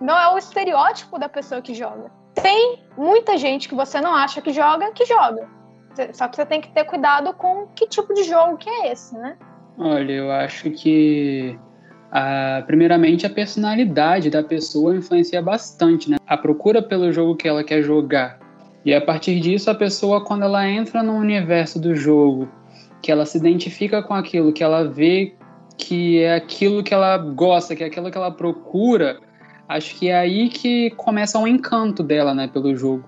Não 0.01 0.17
é 0.17 0.33
o 0.33 0.39
estereótipo 0.39 1.19
da 1.19 1.29
pessoa 1.29 1.61
que 1.61 1.75
joga. 1.75 2.11
Tem 2.35 2.85
muita 2.97 3.37
gente 3.37 3.69
que 3.69 3.75
você 3.75 4.01
não 4.01 4.15
acha 4.15 4.41
que 4.41 4.53
joga, 4.53 4.93
que 4.93 5.05
joga. 5.05 5.49
Só 6.13 6.29
que 6.29 6.37
você 6.37 6.47
tem 6.47 6.61
que 6.61 6.71
ter 6.71 6.85
cuidado 6.85 7.35
com 7.35 7.67
que 7.69 7.89
tipo 7.89 8.15
de 8.15 8.23
jogo 8.23 8.57
que 8.57 8.69
é 8.69 8.93
esse, 8.93 9.17
né? 9.17 9.37
Olha, 9.77 10.13
eu 10.13 10.31
acho 10.31 10.71
que 10.71 11.59
a, 12.11 12.63
primeiramente 12.67 13.27
a 13.27 13.31
personalidade 13.31 14.31
da 14.31 14.43
pessoa 14.43 14.97
influencia 14.97 15.43
bastante, 15.43 16.11
né? 16.11 16.17
A 16.27 16.37
procura 16.37 16.83
pelo 16.83 17.13
jogo 17.13 17.37
que 17.37 17.49
ela 17.49 17.63
quer 17.63 17.83
jogar. 17.83 18.39
E 18.85 18.95
a 18.95 19.01
partir 19.01 19.41
disso, 19.41 19.71
a 19.71 19.75
pessoa, 19.75 20.25
quando 20.25 20.45
ela 20.45 20.67
entra 20.67 21.03
no 21.03 21.15
universo 21.15 21.81
do 21.81 21.95
jogo, 21.95 22.49
que 23.03 23.13
ela 23.13 23.27
se 23.27 23.37
identifica 23.37 24.03
com 24.03 24.15
aquilo, 24.15 24.53
que 24.53 24.63
ela 24.63 24.85
vê 24.85 25.35
que 25.77 26.19
é 26.19 26.35
aquilo 26.35 26.83
que 26.83 26.93
ela 26.93 27.17
gosta, 27.17 27.77
que 27.77 27.85
é 27.85 27.87
aquilo 27.87 28.11
que 28.11 28.19
ela 28.19 28.31
procura, 28.31 29.21
acho 29.69 29.95
que 29.97 30.09
é 30.09 30.19
aí 30.19 30.49
que 30.49 30.91
começa 30.91 31.39
o 31.39 31.43
um 31.43 31.47
encanto 31.47 32.03
dela, 32.03 32.35
né, 32.35 32.49
pelo 32.49 32.75
jogo. 32.75 33.05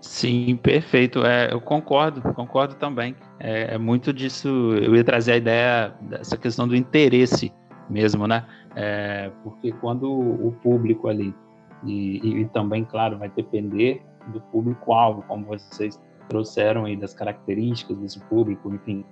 Sim, 0.00 0.56
perfeito. 0.62 1.24
É, 1.26 1.52
eu 1.52 1.60
concordo, 1.60 2.22
concordo 2.32 2.76
também. 2.76 3.14
É, 3.40 3.74
é, 3.74 3.78
muito 3.78 4.12
disso. 4.12 4.48
Eu 4.80 4.94
ia 4.94 5.02
trazer 5.02 5.32
a 5.32 5.36
ideia 5.36 5.94
dessa 6.00 6.36
questão 6.36 6.68
do 6.68 6.76
interesse 6.76 7.52
mesmo, 7.88 8.26
né? 8.26 8.44
É, 8.74 9.30
porque 9.42 9.72
quando 9.72 10.10
o 10.10 10.52
público 10.62 11.08
ali, 11.08 11.34
e, 11.84 12.40
e, 12.40 12.44
também, 12.46 12.84
claro, 12.84 13.18
vai 13.18 13.28
depender 13.28 14.02
do 14.28 14.40
público-alvo, 14.40 15.22
como 15.28 15.46
vocês 15.46 16.00
trouxeram 16.28 16.84
aí, 16.84 16.96
das 16.96 17.14
características 17.14 17.98
desse 17.98 18.20
público, 18.20 18.72
enfim, 18.72 19.04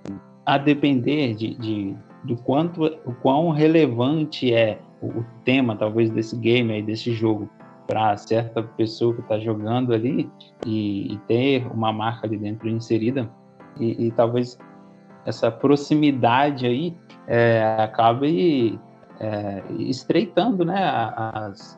a 0.45 0.57
depender 0.57 1.33
de, 1.33 1.55
de 1.55 1.95
do 2.23 2.35
quanto, 2.37 2.85
o 3.05 3.13
quão 3.13 3.49
relevante 3.49 4.53
é 4.53 4.79
o, 5.01 5.23
tema, 5.43 5.75
talvez, 5.75 6.09
desse 6.09 6.35
game 6.35 6.73
aí, 6.73 6.81
desse 6.81 7.11
jogo, 7.11 7.49
para 7.85 8.17
certa 8.17 8.61
pessoa 8.61 9.13
que 9.13 9.21
está 9.21 9.39
jogando 9.39 9.93
ali 9.93 10.29
e, 10.65 11.13
e, 11.13 11.17
ter 11.27 11.65
uma 11.71 11.93
marca 11.93 12.27
ali 12.27 12.37
dentro 12.37 12.67
inserida 12.67 13.29
e, 13.79 14.07
e 14.07 14.11
talvez 14.11 14.59
essa 15.27 15.51
proximidade 15.51 16.65
aí 16.65 16.95
é, 17.27 17.61
acabe 17.83 18.79
é, 19.19 19.61
estreitando 19.77 20.63
né, 20.63 20.89
as, 21.33 21.77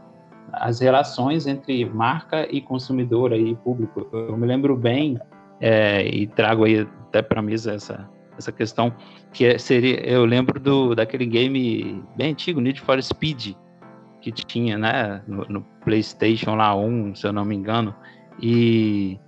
as 0.53 0.79
relações 0.79 1.47
entre 1.47 1.83
marca 1.83 2.47
e 2.53 2.61
consumidor 2.61 3.33
aí 3.33 3.55
público. 3.55 4.07
Eu 4.13 4.37
me 4.37 4.45
lembro 4.45 4.77
bem 4.77 5.19
é, 5.59 6.05
e 6.05 6.27
trago 6.27 6.63
aí 6.63 6.87
até 7.07 7.23
para 7.23 7.41
mesa 7.41 7.73
essa 7.73 8.07
essa 8.37 8.53
questão 8.53 8.93
que 9.33 9.45
é, 9.45 9.57
seria 9.57 9.99
eu 10.07 10.23
lembro 10.23 10.61
do 10.61 10.95
daquele 10.95 11.25
game 11.25 12.01
bem 12.15 12.31
antigo 12.31 12.61
Need 12.61 12.79
for 12.79 13.01
Speed 13.03 13.53
que 14.21 14.31
tinha 14.31 14.77
né 14.77 15.21
no, 15.27 15.43
no 15.49 15.61
PlayStation 15.83 16.55
lá 16.55 16.73
um 16.73 17.13
se 17.13 17.27
eu 17.27 17.33
não 17.33 17.43
me 17.43 17.53
engano 17.53 17.93
e, 18.41 19.19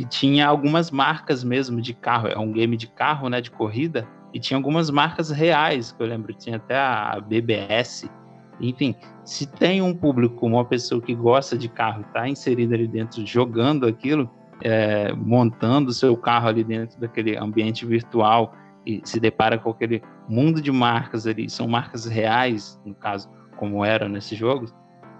e 0.00 0.04
tinha 0.06 0.46
algumas 0.46 0.90
marcas 0.90 1.44
mesmo 1.44 1.80
de 1.80 1.92
carro 1.92 2.28
é 2.28 2.38
um 2.38 2.50
game 2.50 2.76
de 2.76 2.86
carro 2.86 3.28
né 3.28 3.40
de 3.40 3.50
corrida 3.50 4.08
e 4.32 4.40
tinha 4.40 4.56
algumas 4.56 4.88
marcas 4.88 5.30
reais 5.30 5.92
que 5.92 6.02
eu 6.02 6.06
lembro 6.06 6.32
tinha 6.32 6.56
até 6.56 6.78
a 6.78 7.20
BBS 7.20 8.10
enfim 8.58 8.94
se 9.24 9.46
tem 9.46 9.82
um 9.82 9.94
público 9.94 10.46
uma 10.46 10.64
pessoa 10.64 11.02
que 11.02 11.14
gosta 11.14 11.58
de 11.58 11.68
carro 11.68 12.00
está 12.02 12.26
inserida 12.26 12.74
ali 12.74 12.88
dentro 12.88 13.24
jogando 13.26 13.86
aquilo 13.86 14.30
é, 14.62 15.12
montando 15.12 15.92
seu 15.92 16.16
carro 16.16 16.48
ali 16.48 16.64
dentro 16.64 16.98
daquele 16.98 17.36
ambiente 17.36 17.84
virtual 17.84 18.54
e 18.86 19.00
se 19.04 19.20
depara 19.20 19.58
com 19.58 19.70
aquele 19.70 20.02
mundo 20.28 20.60
de 20.60 20.72
marcas 20.72 21.26
ali, 21.26 21.48
são 21.50 21.68
marcas 21.68 22.06
reais, 22.06 22.80
no 22.84 22.94
caso, 22.94 23.30
como 23.56 23.84
era 23.84 24.08
nesses 24.08 24.38
jogos, 24.38 24.74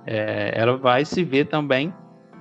é, 0.07 0.53
ela 0.55 0.77
vai 0.77 1.05
se 1.05 1.23
ver 1.23 1.47
também 1.47 1.93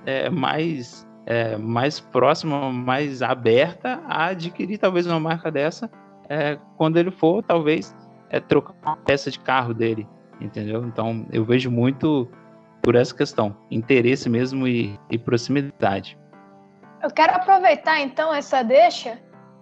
é, 0.06 0.30
mais, 0.30 1.06
é, 1.26 1.56
mais 1.56 2.00
próxima, 2.00 2.72
mais 2.72 3.22
aberta 3.22 4.00
a 4.06 4.26
adquirir 4.26 4.78
talvez 4.78 5.06
uma 5.06 5.20
marca 5.20 5.50
dessa 5.50 5.90
é, 6.28 6.58
quando 6.76 6.96
ele 6.96 7.10
for, 7.10 7.42
talvez, 7.42 7.94
é, 8.30 8.38
trocar 8.40 8.74
uma 8.82 8.96
peça 8.96 9.30
de 9.30 9.40
carro 9.40 9.74
dele, 9.74 10.06
entendeu? 10.40 10.84
Então, 10.84 11.26
eu 11.32 11.44
vejo 11.44 11.70
muito 11.70 12.28
por 12.82 12.94
essa 12.94 13.14
questão, 13.14 13.56
interesse 13.70 14.28
mesmo 14.28 14.66
e, 14.66 14.98
e 15.10 15.18
proximidade. 15.18 16.16
Eu 17.02 17.10
quero 17.10 17.34
aproveitar 17.34 18.00
então 18.00 18.32
essa 18.32 18.62
deixa 18.62 19.18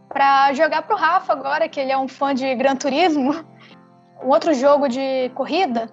para 0.08 0.52
jogar 0.52 0.82
pro 0.82 0.96
Rafa 0.96 1.32
agora, 1.32 1.68
que 1.68 1.80
ele 1.80 1.92
é 1.92 1.98
um 1.98 2.08
fã 2.08 2.34
de 2.34 2.54
Gran 2.54 2.76
Turismo, 2.76 3.32
um 4.22 4.28
outro 4.28 4.52
jogo 4.54 4.88
de 4.88 5.30
corrida. 5.34 5.88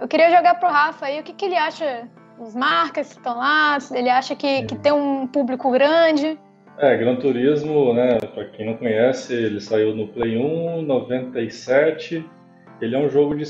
Eu 0.00 0.08
queria 0.08 0.30
jogar 0.30 0.54
pro 0.56 0.68
Rafa 0.68 1.06
aí 1.06 1.20
o 1.20 1.22
que, 1.22 1.32
que 1.32 1.44
ele 1.44 1.56
acha 1.56 2.08
das 2.38 2.54
marcas 2.54 3.08
que 3.12 3.18
estão 3.18 3.36
lá, 3.36 3.78
ele 3.92 4.10
acha 4.10 4.34
que, 4.34 4.64
que 4.64 4.76
tem 4.76 4.92
um 4.92 5.26
público 5.26 5.70
grande. 5.70 6.38
É, 6.78 6.96
Gran 6.96 7.16
Turismo, 7.16 7.94
né, 7.94 8.18
para 8.18 8.46
quem 8.46 8.66
não 8.66 8.76
conhece, 8.76 9.32
ele 9.32 9.60
saiu 9.60 9.94
no 9.94 10.08
Play 10.08 10.36
1, 10.36 10.82
97. 10.82 12.28
Ele 12.80 12.96
é 12.96 12.98
um 12.98 13.08
jogo 13.08 13.36
de, 13.36 13.44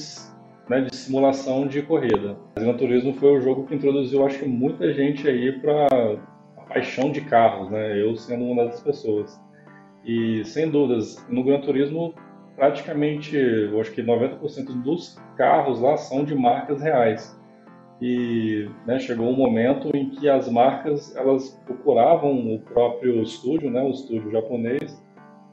né, 0.68 0.82
de 0.82 0.94
simulação 0.94 1.66
de 1.66 1.80
corrida. 1.80 2.36
Gran 2.56 2.74
Turismo 2.74 3.14
foi 3.14 3.38
o 3.38 3.40
jogo 3.40 3.66
que 3.66 3.74
introduziu, 3.74 4.26
acho 4.26 4.38
que 4.38 4.46
muita 4.46 4.92
gente 4.92 5.26
aí 5.26 5.52
para 5.52 5.88
paixão 6.68 7.10
de 7.10 7.20
carros, 7.22 7.70
né? 7.70 8.00
Eu 8.00 8.16
sendo 8.16 8.44
uma 8.44 8.64
dessas 8.64 8.82
pessoas. 8.82 9.40
E 10.04 10.44
sem 10.44 10.70
dúvidas, 10.70 11.24
no 11.28 11.42
Gran 11.42 11.60
Turismo, 11.60 12.14
praticamente, 12.56 13.36
eu 13.36 13.80
acho 13.80 13.92
que 13.92 14.02
90% 14.02 14.82
dos 14.82 15.18
carros 15.36 15.80
lá 15.80 15.96
são 15.96 16.24
de 16.24 16.34
marcas 16.34 16.82
reais. 16.82 17.38
E 18.06 18.68
né, 18.84 18.98
chegou 18.98 19.26
um 19.30 19.34
momento 19.34 19.90
em 19.96 20.10
que 20.10 20.28
as 20.28 20.46
marcas 20.46 21.16
elas 21.16 21.58
procuravam 21.64 22.54
o 22.54 22.58
próprio 22.60 23.22
estúdio, 23.22 23.70
né, 23.70 23.82
o 23.82 23.88
estúdio 23.88 24.30
japonês, 24.30 25.02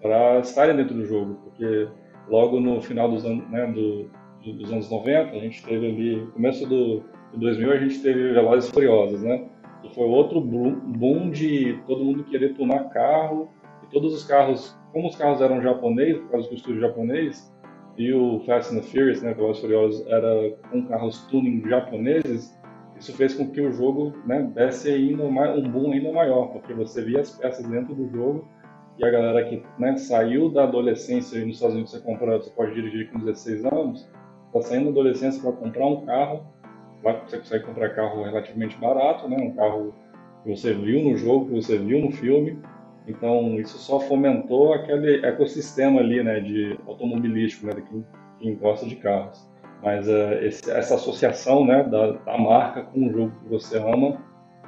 para 0.02 0.40
estarem 0.40 0.76
dentro 0.76 0.96
do 0.96 1.06
jogo, 1.06 1.36
porque 1.46 1.88
logo 2.28 2.60
no 2.60 2.82
final 2.82 3.10
dos, 3.10 3.24
anos, 3.24 3.50
né, 3.50 3.66
do, 3.68 4.10
dos 4.44 4.70
anos 4.70 4.92
90, 4.92 5.34
a 5.34 5.40
gente 5.40 5.64
teve 5.64 5.88
ali, 5.88 6.28
começo 6.34 6.68
do, 6.68 7.04
de 7.32 7.40
2000, 7.40 7.72
a 7.72 7.78
gente 7.78 8.02
teve 8.02 8.34
Velozes 8.34 8.70
e 8.70 8.74
Furiosos, 8.74 9.22
né? 9.24 9.48
foi 9.94 10.06
outro 10.06 10.40
boom 10.42 11.30
de 11.32 11.80
todo 11.88 12.04
mundo 12.04 12.24
querer 12.26 12.54
tunar 12.54 12.90
carro. 12.90 13.50
E 13.84 13.88
todos 13.92 14.14
os 14.14 14.24
carros, 14.24 14.78
como 14.92 15.08
os 15.08 15.16
carros 15.16 15.42
eram 15.42 15.62
japoneses, 15.62 16.22
por 16.22 16.32
causa 16.32 16.50
do 16.50 16.56
estúdio 16.56 16.82
japonês, 16.82 17.51
e 17.98 18.14
o 18.14 18.40
Fast 18.46 18.74
and 18.74 18.80
the 18.80 18.88
Furious, 18.88 19.22
né, 19.22 19.34
Velozes 19.34 19.62
Furiosos, 19.62 20.08
era 20.08 20.52
com 20.70 20.86
carros 20.88 21.26
tuning 21.28 21.68
japoneses, 21.68 22.58
isso 22.98 23.14
fez 23.14 23.34
com 23.34 23.50
que 23.50 23.62
o 23.62 23.72
jogo 23.72 24.14
né, 24.26 24.44
desse 24.54 24.90
ainda 24.90 25.24
um 25.24 25.70
boom 25.70 25.92
ainda 25.92 26.12
maior, 26.12 26.48
porque 26.48 26.74
você 26.74 27.04
via 27.04 27.22
as 27.22 27.32
peças 27.32 27.66
dentro 27.68 27.96
do 27.96 28.10
jogo 28.10 28.48
e 28.98 29.06
a 29.06 29.10
galera 29.10 29.44
que 29.50 29.64
né, 29.80 29.98
saiu 29.98 30.50
da 30.50 30.64
adolescência 30.64 31.38
e 31.38 31.46
nos 31.46 31.56
Estados 31.56 31.76
Unidos 31.76 31.92
você 31.92 32.00
compra, 32.00 32.38
você 32.38 32.50
pode 32.52 32.74
dirigir 32.74 33.12
com 33.12 33.20
16 33.20 33.66
anos, 33.66 34.08
está 34.48 34.62
saindo 34.62 34.86
da 34.86 34.92
adolescência 34.92 35.42
para 35.42 35.52
comprar 35.54 35.86
um 35.88 36.06
carro 36.06 36.46
Lá 37.04 37.14
você 37.26 37.38
consegue 37.38 37.66
comprar 37.66 37.90
carro 37.90 38.24
relativamente 38.24 38.78
barato, 38.78 39.28
né? 39.28 39.38
Um 39.40 39.56
carro 39.56 39.94
que 40.44 40.56
você 40.56 40.74
viu 40.74 41.04
no 41.04 41.18
jogo, 41.18 41.48
que 41.48 41.56
você 41.56 41.78
viu 41.78 42.00
no 42.00 42.12
filme. 42.12 42.60
Então 43.08 43.60
isso 43.60 43.78
só 43.78 44.00
fomentou 44.00 44.74
aquele 44.74 45.26
ecossistema 45.26 46.00
ali, 46.00 46.24
né? 46.24 46.40
De 46.40 46.78
automobilístico, 46.88 47.68
né? 47.68 47.74
De 47.74 47.82
quem, 47.82 48.06
quem 48.40 48.56
gosta 48.56 48.86
de 48.86 48.96
carros. 48.96 49.48
Mas 49.84 50.08
uh, 50.08 50.34
esse, 50.42 50.70
essa 50.70 50.96
associação, 50.96 51.66
né? 51.66 51.84
Da, 51.84 52.12
da 52.12 52.38
marca 52.38 52.84
com 52.84 53.08
o 53.08 53.12
jogo 53.12 53.34
que 53.44 53.50
você 53.50 53.78
ama 53.78 54.18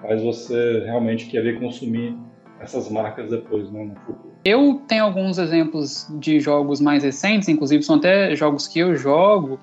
faz 0.02 0.22
você 0.22 0.84
realmente 0.86 1.28
querer 1.28 1.60
consumir 1.60 2.18
essas 2.60 2.90
marcas 2.90 3.30
depois, 3.30 3.72
né, 3.72 3.86
no 3.86 3.96
futuro. 4.02 4.34
Eu 4.46 4.82
tenho 4.88 5.04
alguns 5.04 5.38
exemplos 5.38 6.08
de 6.20 6.40
jogos 6.40 6.82
mais 6.82 7.04
recentes, 7.04 7.48
inclusive 7.48 7.84
são 7.84 7.96
até 7.96 8.36
jogos 8.36 8.68
que 8.68 8.80
eu 8.80 8.96
jogo, 8.96 9.60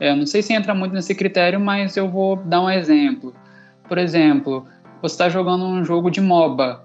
é, 0.00 0.14
não 0.14 0.26
sei 0.26 0.42
se 0.42 0.52
entra 0.52 0.74
muito 0.74 0.92
nesse 0.94 1.14
critério, 1.14 1.60
mas 1.60 1.96
eu 1.96 2.08
vou 2.08 2.36
dar 2.36 2.62
um 2.62 2.70
exemplo. 2.70 3.34
Por 3.88 3.98
exemplo, 3.98 4.66
você 5.00 5.14
está 5.14 5.28
jogando 5.28 5.64
um 5.64 5.84
jogo 5.84 6.10
de 6.10 6.20
MOBA, 6.20 6.82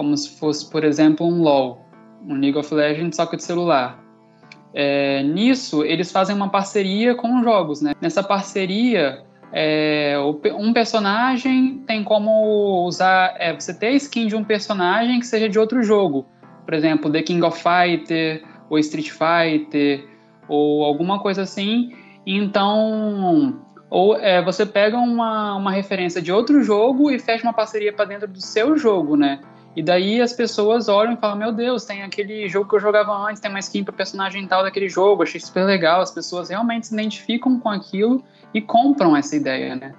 como 0.00 0.16
se 0.16 0.38
fosse, 0.38 0.70
por 0.70 0.82
exemplo, 0.82 1.26
um 1.26 1.42
LoL, 1.42 1.84
um 2.26 2.32
League 2.32 2.56
of 2.56 2.74
Legends, 2.74 3.16
só 3.16 3.26
que 3.26 3.36
de 3.36 3.44
celular. 3.44 4.02
É, 4.72 5.22
nisso, 5.22 5.84
eles 5.84 6.10
fazem 6.10 6.34
uma 6.34 6.48
parceria 6.48 7.14
com 7.14 7.36
os 7.36 7.44
jogos. 7.44 7.82
Né? 7.82 7.92
Nessa 8.00 8.22
parceria, 8.22 9.22
é, 9.52 10.16
um 10.56 10.72
personagem 10.72 11.84
tem 11.86 12.02
como 12.02 12.86
usar. 12.86 13.34
É, 13.38 13.52
você 13.52 13.74
ter 13.74 13.88
a 13.88 13.92
skin 13.92 14.26
de 14.26 14.34
um 14.34 14.42
personagem 14.42 15.20
que 15.20 15.26
seja 15.26 15.50
de 15.50 15.58
outro 15.58 15.82
jogo. 15.82 16.24
Por 16.64 16.72
exemplo, 16.72 17.12
The 17.12 17.20
King 17.20 17.44
of 17.44 17.62
Fighter, 17.62 18.42
ou 18.70 18.78
Street 18.78 19.10
Fighter, 19.10 20.08
ou 20.48 20.82
alguma 20.82 21.18
coisa 21.18 21.42
assim. 21.42 21.94
Então, 22.24 23.60
ou 23.90 24.16
é, 24.16 24.42
você 24.42 24.64
pega 24.64 24.96
uma, 24.96 25.56
uma 25.56 25.70
referência 25.70 26.22
de 26.22 26.32
outro 26.32 26.62
jogo 26.62 27.10
e 27.10 27.18
fecha 27.18 27.42
uma 27.42 27.52
parceria 27.52 27.92
para 27.92 28.06
dentro 28.06 28.28
do 28.28 28.40
seu 28.40 28.78
jogo, 28.78 29.14
né? 29.14 29.40
E 29.76 29.82
daí 29.82 30.20
as 30.20 30.32
pessoas 30.32 30.88
olham 30.88 31.12
e 31.12 31.16
falam: 31.16 31.36
Meu 31.36 31.52
Deus, 31.52 31.84
tem 31.84 32.02
aquele 32.02 32.48
jogo 32.48 32.68
que 32.68 32.76
eu 32.76 32.80
jogava 32.80 33.12
antes, 33.12 33.40
tem 33.40 33.50
uma 33.50 33.60
skin 33.60 33.84
para 33.84 33.92
personagem 33.94 34.46
tal 34.46 34.62
daquele 34.62 34.88
jogo, 34.88 35.22
achei 35.22 35.40
super 35.40 35.64
legal. 35.64 36.00
As 36.00 36.10
pessoas 36.10 36.50
realmente 36.50 36.88
se 36.88 36.94
identificam 36.94 37.58
com 37.60 37.68
aquilo 37.68 38.24
e 38.52 38.60
compram 38.60 39.16
essa 39.16 39.36
ideia, 39.36 39.76
né? 39.76 39.94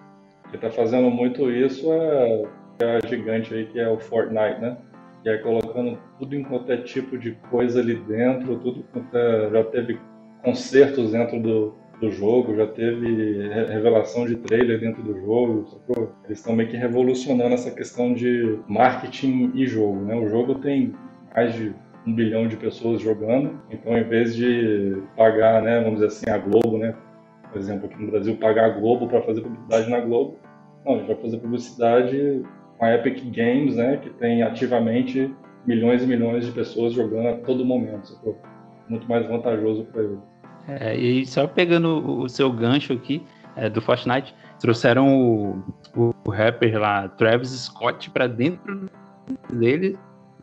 Quem 0.50 0.60
tá 0.60 0.70
fazendo 0.70 1.10
muito 1.10 1.50
isso 1.50 1.92
é, 1.94 2.46
é 2.80 2.98
a 2.98 3.08
gigante 3.08 3.54
aí 3.54 3.66
que 3.66 3.80
é 3.80 3.88
o 3.88 3.98
Fortnite, 3.98 4.60
né? 4.60 4.78
Que 5.24 5.30
é 5.30 5.38
colocando 5.38 5.98
tudo 6.20 6.36
em 6.36 6.46
é 6.68 6.78
tipo 6.78 7.18
de 7.18 7.32
coisa 7.50 7.80
ali 7.80 7.96
dentro, 7.96 8.58
tudo 8.60 8.84
quanto 8.92 9.16
é, 9.16 9.50
já 9.52 9.64
teve 9.66 10.00
concertos 10.44 11.12
dentro 11.12 11.40
do, 11.40 11.76
do 12.02 12.12
jogo, 12.12 12.56
já 12.56 12.66
teve 12.66 13.48
revelação 13.48 14.26
de 14.26 14.36
trailer 14.38 14.80
dentro 14.80 15.04
do 15.04 15.18
jogo, 15.22 15.68
sacou? 15.68 16.12
Eles 16.26 16.40
estão 16.40 16.56
meio 16.56 16.68
que 16.68 16.76
revolucionando 16.76 17.54
essa 17.54 17.70
questão 17.72 18.14
de 18.14 18.60
marketing 18.68 19.52
e 19.54 19.68
jogo, 19.68 20.02
né? 20.04 20.16
O 20.16 20.28
jogo 20.28 20.56
tem 20.56 20.94
mais 21.34 21.54
de 21.54 21.74
um 22.06 22.14
bilhão 22.14 22.48
de 22.48 22.58
pessoas 22.58 23.00
jogando, 23.00 23.62
então 23.70 23.96
em 23.96 24.04
vez 24.04 24.36
de 24.36 24.98
pagar, 25.16 25.62
né, 25.62 25.80
vamos 25.80 26.00
dizer 26.00 26.08
assim, 26.08 26.30
a 26.32 26.38
Globo, 26.40 26.80
né, 26.80 26.96
por 27.52 27.60
exemplo, 27.60 27.86
aqui 27.86 28.02
no 28.02 28.10
Brasil, 28.10 28.36
pagar 28.38 28.66
a 28.66 28.70
Globo 28.70 29.08
para 29.08 29.22
fazer 29.22 29.42
publicidade 29.42 29.88
na 29.88 30.00
Globo, 30.00 30.40
não, 30.84 30.96
a 30.96 30.98
gente 30.98 31.08
vai 31.08 31.16
fazer 31.18 31.38
publicidade 31.38 32.42
com 32.78 32.86
a 32.86 32.96
Epic 32.96 33.24
Games, 33.32 33.76
né, 33.76 33.98
que 33.98 34.10
tem 34.10 34.42
ativamente 34.42 35.32
milhões 35.66 36.04
e 36.04 36.08
milhões 36.08 36.46
de 36.46 36.52
pessoas 36.52 36.94
jogando 36.94 37.28
a 37.28 37.34
todo 37.34 37.64
momento, 37.64 38.08
sacou? 38.08 38.36
Muito 38.90 39.08
mais 39.08 39.28
vantajoso 39.28 39.86
para 39.86 40.02
eles. 40.02 40.18
É, 40.68 40.96
e 40.96 41.26
só 41.26 41.48
pegando 41.48 42.22
o 42.22 42.30
seu 42.30 42.52
gancho 42.52 42.94
aqui 42.94 43.24
é, 43.56 43.70
do 43.70 43.82
Fortnite, 43.82 44.34
trouxeram 44.60 45.08
o, 45.08 45.64
o, 45.96 46.14
o 46.26 46.30
rapper 46.30 46.80
lá, 46.80 47.08
Travis 47.10 47.50
Scott, 47.50 48.10
para 48.12 48.28
dentro 48.28 48.90
dele, 49.52 49.98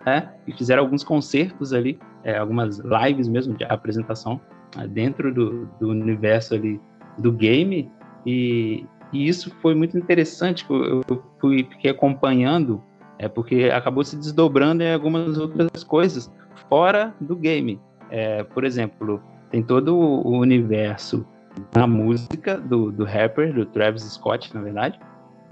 né? 0.04 0.32
E 0.46 0.52
fizeram 0.52 0.82
alguns 0.82 1.04
concertos 1.04 1.72
ali, 1.72 1.98
é, 2.24 2.36
algumas 2.36 2.78
lives 2.78 3.28
mesmo 3.28 3.56
de 3.56 3.64
apresentação 3.64 4.40
é, 4.78 4.86
dentro 4.86 5.32
do, 5.32 5.66
do 5.80 5.88
universo 5.88 6.54
ali 6.54 6.80
do 7.16 7.32
game. 7.32 7.90
E, 8.26 8.84
e 9.12 9.28
isso 9.28 9.54
foi 9.62 9.74
muito 9.74 9.96
interessante. 9.96 10.66
Eu, 10.68 11.02
eu 11.08 11.22
fui, 11.40 11.64
fiquei 11.70 11.90
acompanhando, 11.90 12.82
é 13.18 13.28
porque 13.28 13.70
acabou 13.72 14.04
se 14.04 14.16
desdobrando 14.16 14.82
em 14.82 14.92
algumas 14.92 15.38
outras 15.38 15.84
coisas 15.84 16.30
fora 16.68 17.14
do 17.20 17.36
game. 17.36 17.80
É, 18.10 18.42
por 18.42 18.64
exemplo, 18.64 19.22
tem 19.50 19.62
todo 19.62 19.96
o 19.96 20.38
universo 20.38 21.26
da 21.72 21.86
música 21.86 22.56
do, 22.56 22.92
do 22.92 23.04
rapper, 23.04 23.52
do 23.52 23.66
Travis 23.66 24.02
Scott, 24.02 24.54
na 24.54 24.60
verdade. 24.60 24.98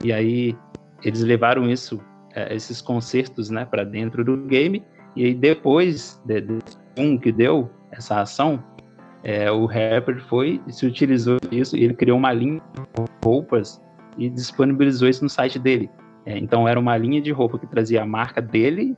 E 0.05 0.13
aí 0.13 0.57
eles 1.03 1.23
levaram 1.23 1.69
isso, 1.69 2.01
é, 2.35 2.55
esses 2.55 2.81
concertos, 2.81 3.51
né, 3.51 3.65
para 3.65 3.85
dentro 3.85 4.25
do 4.25 4.37
game. 4.37 4.85
E 5.15 5.25
aí 5.25 5.35
depois 5.35 6.21
de, 6.25 6.41
de 6.41 6.59
um 6.99 7.19
que 7.19 7.33
deu 7.33 7.71
essa 7.91 8.21
ação, 8.21 8.63
é, 9.25 9.51
o 9.51 9.67
rapper 9.67 10.21
foi 10.29 10.61
e 10.67 10.73
se 10.73 10.87
utilizou 10.87 11.37
isso 11.51 11.77
ele 11.77 11.95
criou 11.95 12.17
uma 12.17 12.33
linha 12.33 12.61
de 12.75 13.05
roupas 13.25 13.83
e 14.17 14.29
disponibilizou 14.31 15.09
isso 15.09 15.25
no 15.25 15.31
site 15.31 15.59
dele. 15.59 15.91
É, 16.25 16.37
então 16.39 16.67
era 16.67 16.79
uma 16.79 16.97
linha 16.97 17.21
de 17.21 17.31
roupa 17.31 17.59
que 17.59 17.67
trazia 17.67 18.03
a 18.03 18.07
marca 18.07 18.43
dele, 18.43 18.97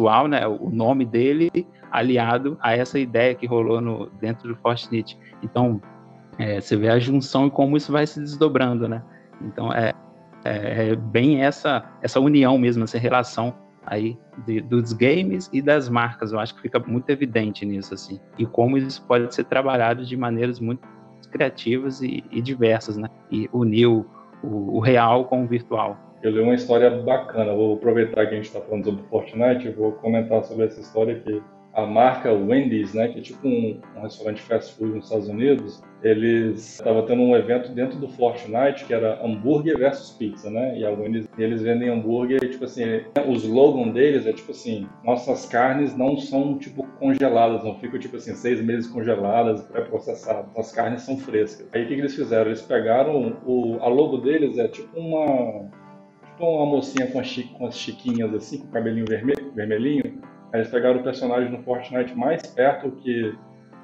pessoal, 0.00 0.26
né, 0.26 0.46
o 0.46 0.70
nome 0.70 1.04
dele, 1.04 1.50
aliado 1.90 2.56
a 2.60 2.74
essa 2.74 2.98
ideia 2.98 3.34
que 3.34 3.46
rolou 3.46 3.80
no, 3.80 4.08
dentro 4.18 4.48
do 4.48 4.56
Fortnite. 4.56 5.18
Então, 5.42 5.80
é, 6.38 6.58
você 6.60 6.76
vê 6.76 6.88
a 6.88 6.98
junção 6.98 7.46
e 7.46 7.50
como 7.50 7.76
isso 7.76 7.92
vai 7.92 8.06
se 8.06 8.18
desdobrando, 8.18 8.88
né? 8.88 9.02
Então, 9.42 9.70
é, 9.72 9.92
é, 10.44 10.88
é 10.88 10.96
bem 10.96 11.42
essa, 11.42 11.84
essa 12.00 12.18
união 12.18 12.56
mesmo, 12.56 12.84
essa 12.84 12.98
relação 12.98 13.54
aí 13.84 14.16
de, 14.46 14.62
dos 14.62 14.94
games 14.94 15.50
e 15.52 15.60
das 15.60 15.88
marcas. 15.88 16.32
Eu 16.32 16.40
acho 16.40 16.54
que 16.54 16.62
fica 16.62 16.78
muito 16.78 17.10
evidente 17.10 17.66
nisso, 17.66 17.92
assim. 17.92 18.18
E 18.38 18.46
como 18.46 18.78
isso 18.78 19.04
pode 19.06 19.34
ser 19.34 19.44
trabalhado 19.44 20.04
de 20.04 20.16
maneiras 20.16 20.58
muito 20.58 20.80
criativas 21.30 22.00
e, 22.00 22.24
e 22.30 22.40
diversas, 22.40 22.96
né? 22.96 23.08
E 23.30 23.50
unir 23.52 23.86
o, 23.86 24.06
o, 24.42 24.78
o 24.78 24.80
real 24.80 25.26
com 25.26 25.44
o 25.44 25.46
virtual 25.46 26.09
eu 26.22 26.30
li 26.30 26.40
uma 26.40 26.54
história 26.54 26.90
bacana. 26.90 27.54
Vou 27.54 27.74
aproveitar 27.74 28.26
que 28.26 28.34
a 28.34 28.36
gente 28.36 28.46
está 28.46 28.60
falando 28.60 28.84
sobre 28.84 29.02
Fortnite 29.04 29.68
e 29.68 29.70
vou 29.70 29.92
comentar 29.92 30.44
sobre 30.44 30.66
essa 30.66 30.80
história 30.80 31.18
que 31.20 31.42
a 31.72 31.86
marca 31.86 32.32
Wendy's, 32.32 32.94
né, 32.94 33.08
que 33.08 33.20
é 33.20 33.22
tipo 33.22 33.46
um, 33.46 33.80
um 33.96 34.02
restaurante 34.02 34.42
fast 34.42 34.74
food 34.74 34.92
nos 34.92 35.04
Estados 35.04 35.28
Unidos, 35.28 35.80
eles 36.02 36.74
estavam 36.74 37.04
tendo 37.06 37.22
um 37.22 37.36
evento 37.36 37.70
dentro 37.72 37.98
do 37.98 38.08
Fortnite 38.08 38.84
que 38.86 38.92
era 38.92 39.24
hambúrguer 39.24 39.78
versus 39.78 40.10
pizza, 40.16 40.50
né? 40.50 40.78
E 40.78 40.84
a 40.84 40.90
Wendy's, 40.90 41.28
eles 41.38 41.62
vendem 41.62 41.90
hambúrguer, 41.90 42.40
tipo 42.40 42.64
assim, 42.64 43.02
o 43.26 43.32
slogan 43.34 43.92
deles 43.92 44.26
é 44.26 44.32
tipo 44.32 44.50
assim, 44.50 44.88
nossas 45.04 45.46
carnes 45.46 45.96
não 45.96 46.16
são 46.16 46.58
tipo 46.58 46.86
congeladas, 46.98 47.62
não 47.62 47.78
ficam 47.78 48.00
tipo 48.00 48.16
assim 48.16 48.34
seis 48.34 48.60
meses 48.60 48.90
congeladas, 48.90 49.62
pré-processadas. 49.62 50.46
As 50.56 50.72
carnes 50.72 51.02
são 51.02 51.18
frescas. 51.18 51.68
Aí 51.72 51.84
o 51.84 51.86
que, 51.86 51.94
que 51.94 52.00
eles 52.00 52.16
fizeram? 52.16 52.46
Eles 52.46 52.62
pegaram 52.62 53.36
o 53.46 53.78
a 53.80 53.88
logo 53.88 54.16
deles 54.18 54.58
é 54.58 54.66
tipo 54.66 54.98
uma 54.98 55.70
com 56.40 56.56
uma 56.56 56.66
mocinha 56.66 57.06
com 57.08 57.20
as, 57.20 57.36
com 57.36 57.66
as 57.66 57.76
chiquinhas 57.76 58.34
assim, 58.34 58.58
com 58.58 58.66
o 58.66 58.70
cabelinho 58.70 59.04
vermelho, 59.06 59.52
vermelhinho. 59.54 60.20
Eles 60.52 60.68
pegaram 60.68 60.98
o 60.98 61.02
personagem 61.04 61.52
no 61.52 61.62
Fortnite 61.62 62.16
mais 62.16 62.42
perto 62.46 62.90
que 62.92 63.36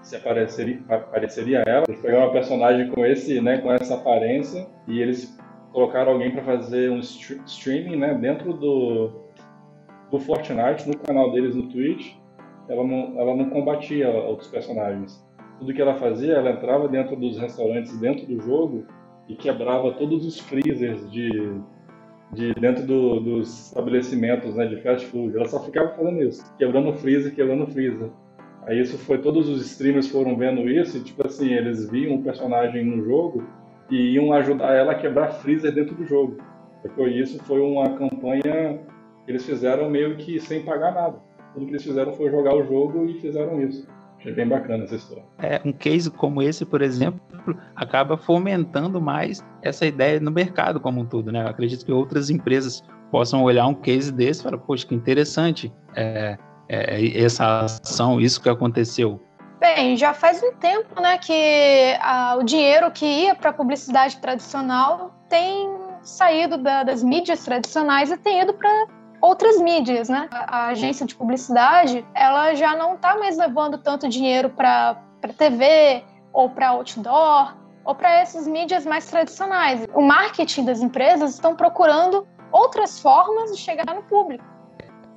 se 0.03 0.17
apareceria, 0.17 0.81
apareceria 0.89 1.59
ela. 1.61 1.85
Eles 1.87 2.01
pegaram 2.01 2.25
uma 2.25 2.33
personagem 2.33 2.91
com 2.91 3.05
esse, 3.05 3.41
né, 3.41 3.59
com 3.59 3.71
essa 3.71 3.95
aparência 3.95 4.67
e 4.89 5.01
eles 5.01 5.39
colocaram 5.71 6.13
alguém 6.13 6.33
para 6.33 6.43
fazer 6.43 6.91
um 6.91 6.99
streaming, 6.99 7.97
né, 7.97 8.15
dentro 8.15 8.55
do 8.55 9.27
do 10.11 10.21
Fortnite 10.21 10.89
no 10.89 10.97
canal 10.99 11.33
deles 11.33 11.55
no 11.55 11.69
Twitch. 11.69 12.15
Ela 12.69 12.85
não, 12.85 13.21
ela 13.21 13.37
não 13.37 13.51
combatia 13.51 14.09
outros 14.09 14.49
personagens. 14.49 15.25
Tudo 15.59 15.75
que 15.75 15.83
ela 15.83 15.97
fazia, 15.97 16.35
ela 16.35 16.51
entrava 16.51 16.89
dentro 16.89 17.17
dos 17.17 17.39
restaurantes 17.39 17.99
dentro 17.99 18.27
do 18.27 18.41
jogo 18.41 18.87
e 19.29 19.35
quebrava 19.35 19.93
todos 19.93 20.25
os 20.25 20.39
freezers 20.39 21.11
de 21.11 21.61
de 22.33 22.55
dentro 22.55 22.85
do, 22.85 23.21
dos 23.21 23.69
estabelecimentos 23.69 24.55
né, 24.55 24.67
de 24.67 24.81
fast 24.83 25.07
food. 25.07 25.37
Ela 25.37 25.49
só 25.49 25.63
ficava 25.63 25.91
fazendo 25.91 26.23
isso, 26.23 26.45
quebrando 26.59 26.93
freezer, 26.95 27.35
quebrando 27.35 27.67
freezer. 27.67 28.11
Aí 28.67 28.81
isso 28.81 28.99
foi, 28.99 29.19
todos 29.19 29.49
os 29.49 29.65
streamers 29.65 30.09
foram 30.09 30.37
vendo 30.37 30.69
isso 30.69 30.97
e 30.97 31.01
tipo 31.01 31.25
assim, 31.25 31.53
eles 31.53 31.89
viam 31.89 32.17
o 32.17 32.23
personagem 32.23 32.85
no 32.85 33.05
jogo 33.05 33.45
e 33.89 34.15
iam 34.15 34.33
ajudar 34.33 34.75
ela 34.75 34.93
a 34.93 34.95
quebrar 34.97 35.29
freezer 35.35 35.73
dentro 35.73 35.95
do 35.95 36.05
jogo. 36.05 36.39
Depois 36.83 37.15
isso 37.15 37.43
foi 37.45 37.61
uma 37.61 37.91
campanha 37.97 38.81
que 39.25 39.31
eles 39.31 39.45
fizeram 39.47 39.89
meio 39.89 40.17
que 40.17 40.41
sem 40.41 40.65
pagar 40.65 40.93
nada. 40.93 41.19
Tudo 41.55 41.67
que 41.67 41.73
eles 41.73 41.85
fizeram 41.85 42.13
foi 42.13 42.31
jogar 42.31 42.55
o 42.55 42.65
jogo 42.65 43.07
e 43.07 43.15
fizeram 43.21 43.61
isso. 43.61 43.89
Achei 44.19 44.33
bem 44.33 44.49
bacana 44.49 44.85
essa 44.85 44.97
história. 44.97 45.25
É, 45.39 45.61
um 45.65 45.73
case 45.73 46.11
como 46.11 46.43
esse, 46.43 46.65
por 46.65 46.83
exemplo, 46.83 47.21
acaba 47.75 48.17
fomentando 48.17 49.01
mais 49.01 49.45
essa 49.63 49.87
ideia 49.87 50.21
no 50.21 50.31
mercado 50.31 50.81
como 50.81 51.01
um 51.01 51.07
todo, 51.07 51.31
né? 51.31 51.43
Eu 51.43 51.49
acredito 51.49 51.85
que 51.85 51.93
outras 51.93 52.31
empresas 52.31 52.83
possam 53.11 53.43
olhar 53.43 53.67
um 53.67 53.75
case 53.75 54.13
desse 54.13 54.41
e 54.41 54.43
falar, 54.45 54.59
poxa, 54.59 54.87
que 54.87 54.95
interessante 54.95 55.73
é, 55.95 56.39
é, 56.69 57.23
essa 57.23 57.61
ação, 57.61 58.21
isso 58.21 58.41
que 58.41 58.49
aconteceu. 58.49 59.21
Bem, 59.59 59.97
já 59.97 60.13
faz 60.13 60.43
um 60.43 60.53
tempo, 60.53 61.01
né, 61.01 61.17
que 61.17 61.97
a, 62.01 62.37
o 62.39 62.43
dinheiro 62.43 62.91
que 62.91 63.07
ia 63.07 63.35
para 63.35 63.51
a 63.51 63.53
publicidade 63.53 64.19
tradicional 64.19 65.15
tem 65.29 65.71
saído 66.03 66.59
da, 66.59 66.83
das 66.83 67.03
mídias 67.03 67.43
tradicionais 67.45 68.11
e 68.11 68.17
tem 68.19 68.43
ido 68.43 68.53
para 68.53 68.69
outras 69.21 69.59
mídias, 69.61 70.09
né? 70.09 70.29
A, 70.31 70.59
a 70.59 70.67
agência 70.69 71.07
de 71.07 71.15
publicidade, 71.15 72.05
ela 72.15 72.55
já 72.55 72.77
não 72.77 72.95
está 72.95 73.17
mais 73.17 73.37
levando 73.37 73.79
tanto 73.79 74.09
dinheiro 74.09 74.51
para 74.51 75.01
TV 75.37 76.05
ou 76.33 76.51
para 76.51 76.71
outdoor 76.71 77.57
ou 77.85 77.95
para 77.95 78.21
essas 78.21 78.49
mídias 78.49 78.85
mais 78.85 79.09
tradicionais. 79.09 79.87
O 79.95 80.03
marketing 80.03 80.65
das 80.65 80.83
empresas 80.83 81.35
estão 81.35 81.55
procurando 81.55 82.27
outras 82.51 83.01
formas 83.01 83.53
de 83.53 83.59
chegar 83.59 83.95
no 83.95 84.03
público. 84.03 84.45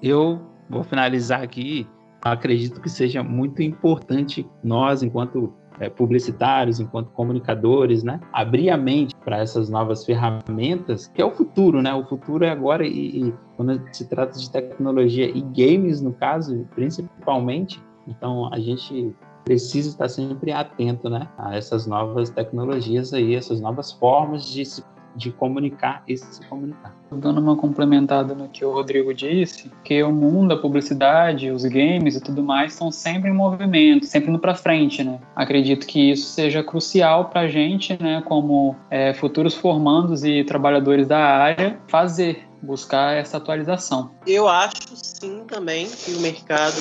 Eu 0.01 0.39
vou 0.69 0.83
finalizar 0.83 1.41
aqui. 1.41 1.87
Acredito 2.21 2.79
que 2.79 2.89
seja 2.89 3.23
muito 3.23 3.61
importante 3.61 4.47
nós, 4.63 5.01
enquanto 5.01 5.53
é, 5.79 5.89
publicitários, 5.89 6.79
enquanto 6.79 7.09
comunicadores, 7.11 8.03
né? 8.03 8.19
Abrir 8.33 8.69
a 8.69 8.77
mente 8.77 9.15
para 9.23 9.37
essas 9.37 9.69
novas 9.69 10.05
ferramentas, 10.05 11.07
que 11.07 11.21
é 11.21 11.25
o 11.25 11.31
futuro, 11.31 11.81
né? 11.81 11.93
O 11.93 12.05
futuro 12.05 12.43
é 12.43 12.49
agora 12.49 12.85
e, 12.85 13.29
e 13.29 13.33
quando 13.55 13.81
se 13.93 14.07
trata 14.07 14.37
de 14.37 14.51
tecnologia 14.51 15.29
e 15.29 15.41
games, 15.41 16.01
no 16.01 16.13
caso, 16.13 16.67
principalmente, 16.75 17.81
então 18.07 18.53
a 18.53 18.59
gente 18.59 19.15
precisa 19.43 19.89
estar 19.89 20.09
sempre 20.09 20.51
atento, 20.51 21.09
né? 21.09 21.27
A 21.37 21.55
essas 21.55 21.85
novas 21.85 22.29
tecnologias 22.29 23.13
aí, 23.13 23.35
essas 23.35 23.59
novas 23.59 23.91
formas 23.91 24.45
de 24.45 24.65
se 24.65 24.83
de 25.15 25.31
comunicar 25.31 26.03
e 26.07 26.15
se 26.17 26.45
comunicar. 26.47 26.95
Dando 27.11 27.41
uma 27.41 27.55
complementada 27.55 28.33
no 28.33 28.47
que 28.47 28.63
o 28.63 28.71
Rodrigo 28.71 29.13
disse, 29.13 29.71
que 29.83 30.01
o 30.03 30.11
mundo, 30.11 30.53
a 30.53 30.57
publicidade, 30.57 31.51
os 31.51 31.65
games 31.65 32.15
e 32.15 32.21
tudo 32.21 32.43
mais 32.43 32.73
estão 32.73 32.91
sempre 32.91 33.29
em 33.29 33.33
movimento, 33.33 34.05
sempre 34.05 34.29
indo 34.29 34.39
para 34.39 34.55
frente, 34.55 35.03
né? 35.03 35.19
Acredito 35.35 35.87
que 35.87 36.11
isso 36.11 36.27
seja 36.27 36.63
crucial 36.63 37.25
para 37.25 37.41
a 37.41 37.47
gente, 37.47 38.01
né, 38.01 38.21
como 38.25 38.75
é, 38.89 39.13
futuros 39.13 39.55
formandos 39.55 40.23
e 40.23 40.43
trabalhadores 40.43 41.07
da 41.07 41.19
área, 41.19 41.79
fazer 41.87 42.47
buscar 42.61 43.15
essa 43.15 43.37
atualização. 43.37 44.11
Eu 44.27 44.47
acho 44.47 44.93
sim 44.93 45.43
também 45.47 45.87
que 45.87 46.11
o 46.11 46.19
mercado 46.19 46.75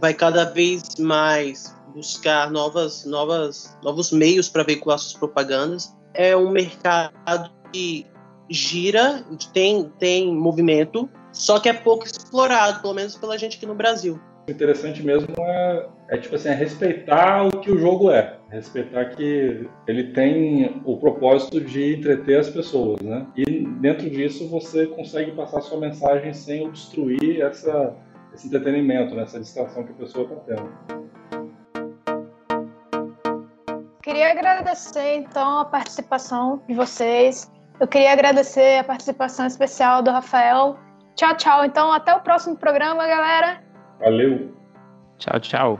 vai 0.00 0.14
cada 0.14 0.44
vez 0.44 0.96
mais 0.98 1.74
buscar 1.94 2.50
novas, 2.50 3.04
novas, 3.04 3.76
novos 3.82 4.10
meios 4.12 4.48
para 4.48 4.62
veicular 4.62 4.98
suas 4.98 5.14
propagandas. 5.14 5.94
É 6.14 6.36
um 6.36 6.50
mercado 6.50 7.50
que 7.72 8.06
gira, 8.50 9.24
tem, 9.52 9.90
tem 9.98 10.34
movimento, 10.34 11.08
só 11.32 11.58
que 11.58 11.68
é 11.68 11.72
pouco 11.72 12.04
explorado, 12.04 12.80
pelo 12.80 12.94
menos 12.94 13.16
pela 13.16 13.38
gente 13.38 13.56
aqui 13.56 13.66
no 13.66 13.74
Brasil. 13.74 14.20
O 14.46 14.50
interessante 14.50 15.02
mesmo 15.02 15.34
é, 15.38 15.86
é 16.10 16.18
tipo 16.18 16.34
assim, 16.34 16.48
é 16.48 16.54
respeitar 16.54 17.46
o 17.46 17.60
que 17.60 17.70
o 17.70 17.78
jogo 17.78 18.10
é. 18.10 18.38
Respeitar 18.50 19.04
que 19.06 19.66
ele 19.86 20.12
tem 20.12 20.82
o 20.84 20.96
propósito 20.96 21.60
de 21.60 21.94
entreter 21.94 22.40
as 22.40 22.50
pessoas, 22.50 23.00
né? 23.00 23.24
E 23.36 23.60
dentro 23.80 24.10
disso 24.10 24.48
você 24.48 24.86
consegue 24.86 25.30
passar 25.30 25.60
sua 25.60 25.78
mensagem 25.78 26.34
sem 26.34 26.66
obstruir 26.66 27.40
essa, 27.40 27.94
esse 28.34 28.46
entretenimento, 28.46 29.14
né? 29.14 29.22
essa 29.22 29.40
distração 29.40 29.84
que 29.84 29.92
a 29.92 29.94
pessoa 29.94 30.24
está 30.24 30.36
tendo. 30.46 30.72
Queria 34.02 34.32
agradecer 34.32 35.16
então 35.16 35.60
a 35.60 35.64
participação 35.64 36.62
de 36.68 36.74
vocês. 36.74 37.50
Eu 37.78 37.86
queria 37.86 38.12
agradecer 38.12 38.78
a 38.78 38.84
participação 38.84 39.46
especial 39.46 40.02
do 40.02 40.10
Rafael. 40.10 40.78
Tchau, 41.14 41.36
tchau. 41.36 41.64
Então, 41.64 41.92
até 41.92 42.14
o 42.14 42.20
próximo 42.20 42.56
programa, 42.56 43.06
galera. 43.06 43.62
Valeu. 44.00 44.54
Tchau, 45.18 45.40
tchau. 45.40 45.78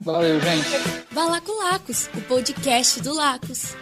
Valeu, 0.00 0.40
gente. 0.40 1.06
Vá 1.12 1.24
lá 1.24 1.40
com 1.40 1.64
Lacos, 1.64 2.08
o 2.08 2.20
podcast 2.22 3.02
do 3.02 3.14
Lacos. 3.14 3.74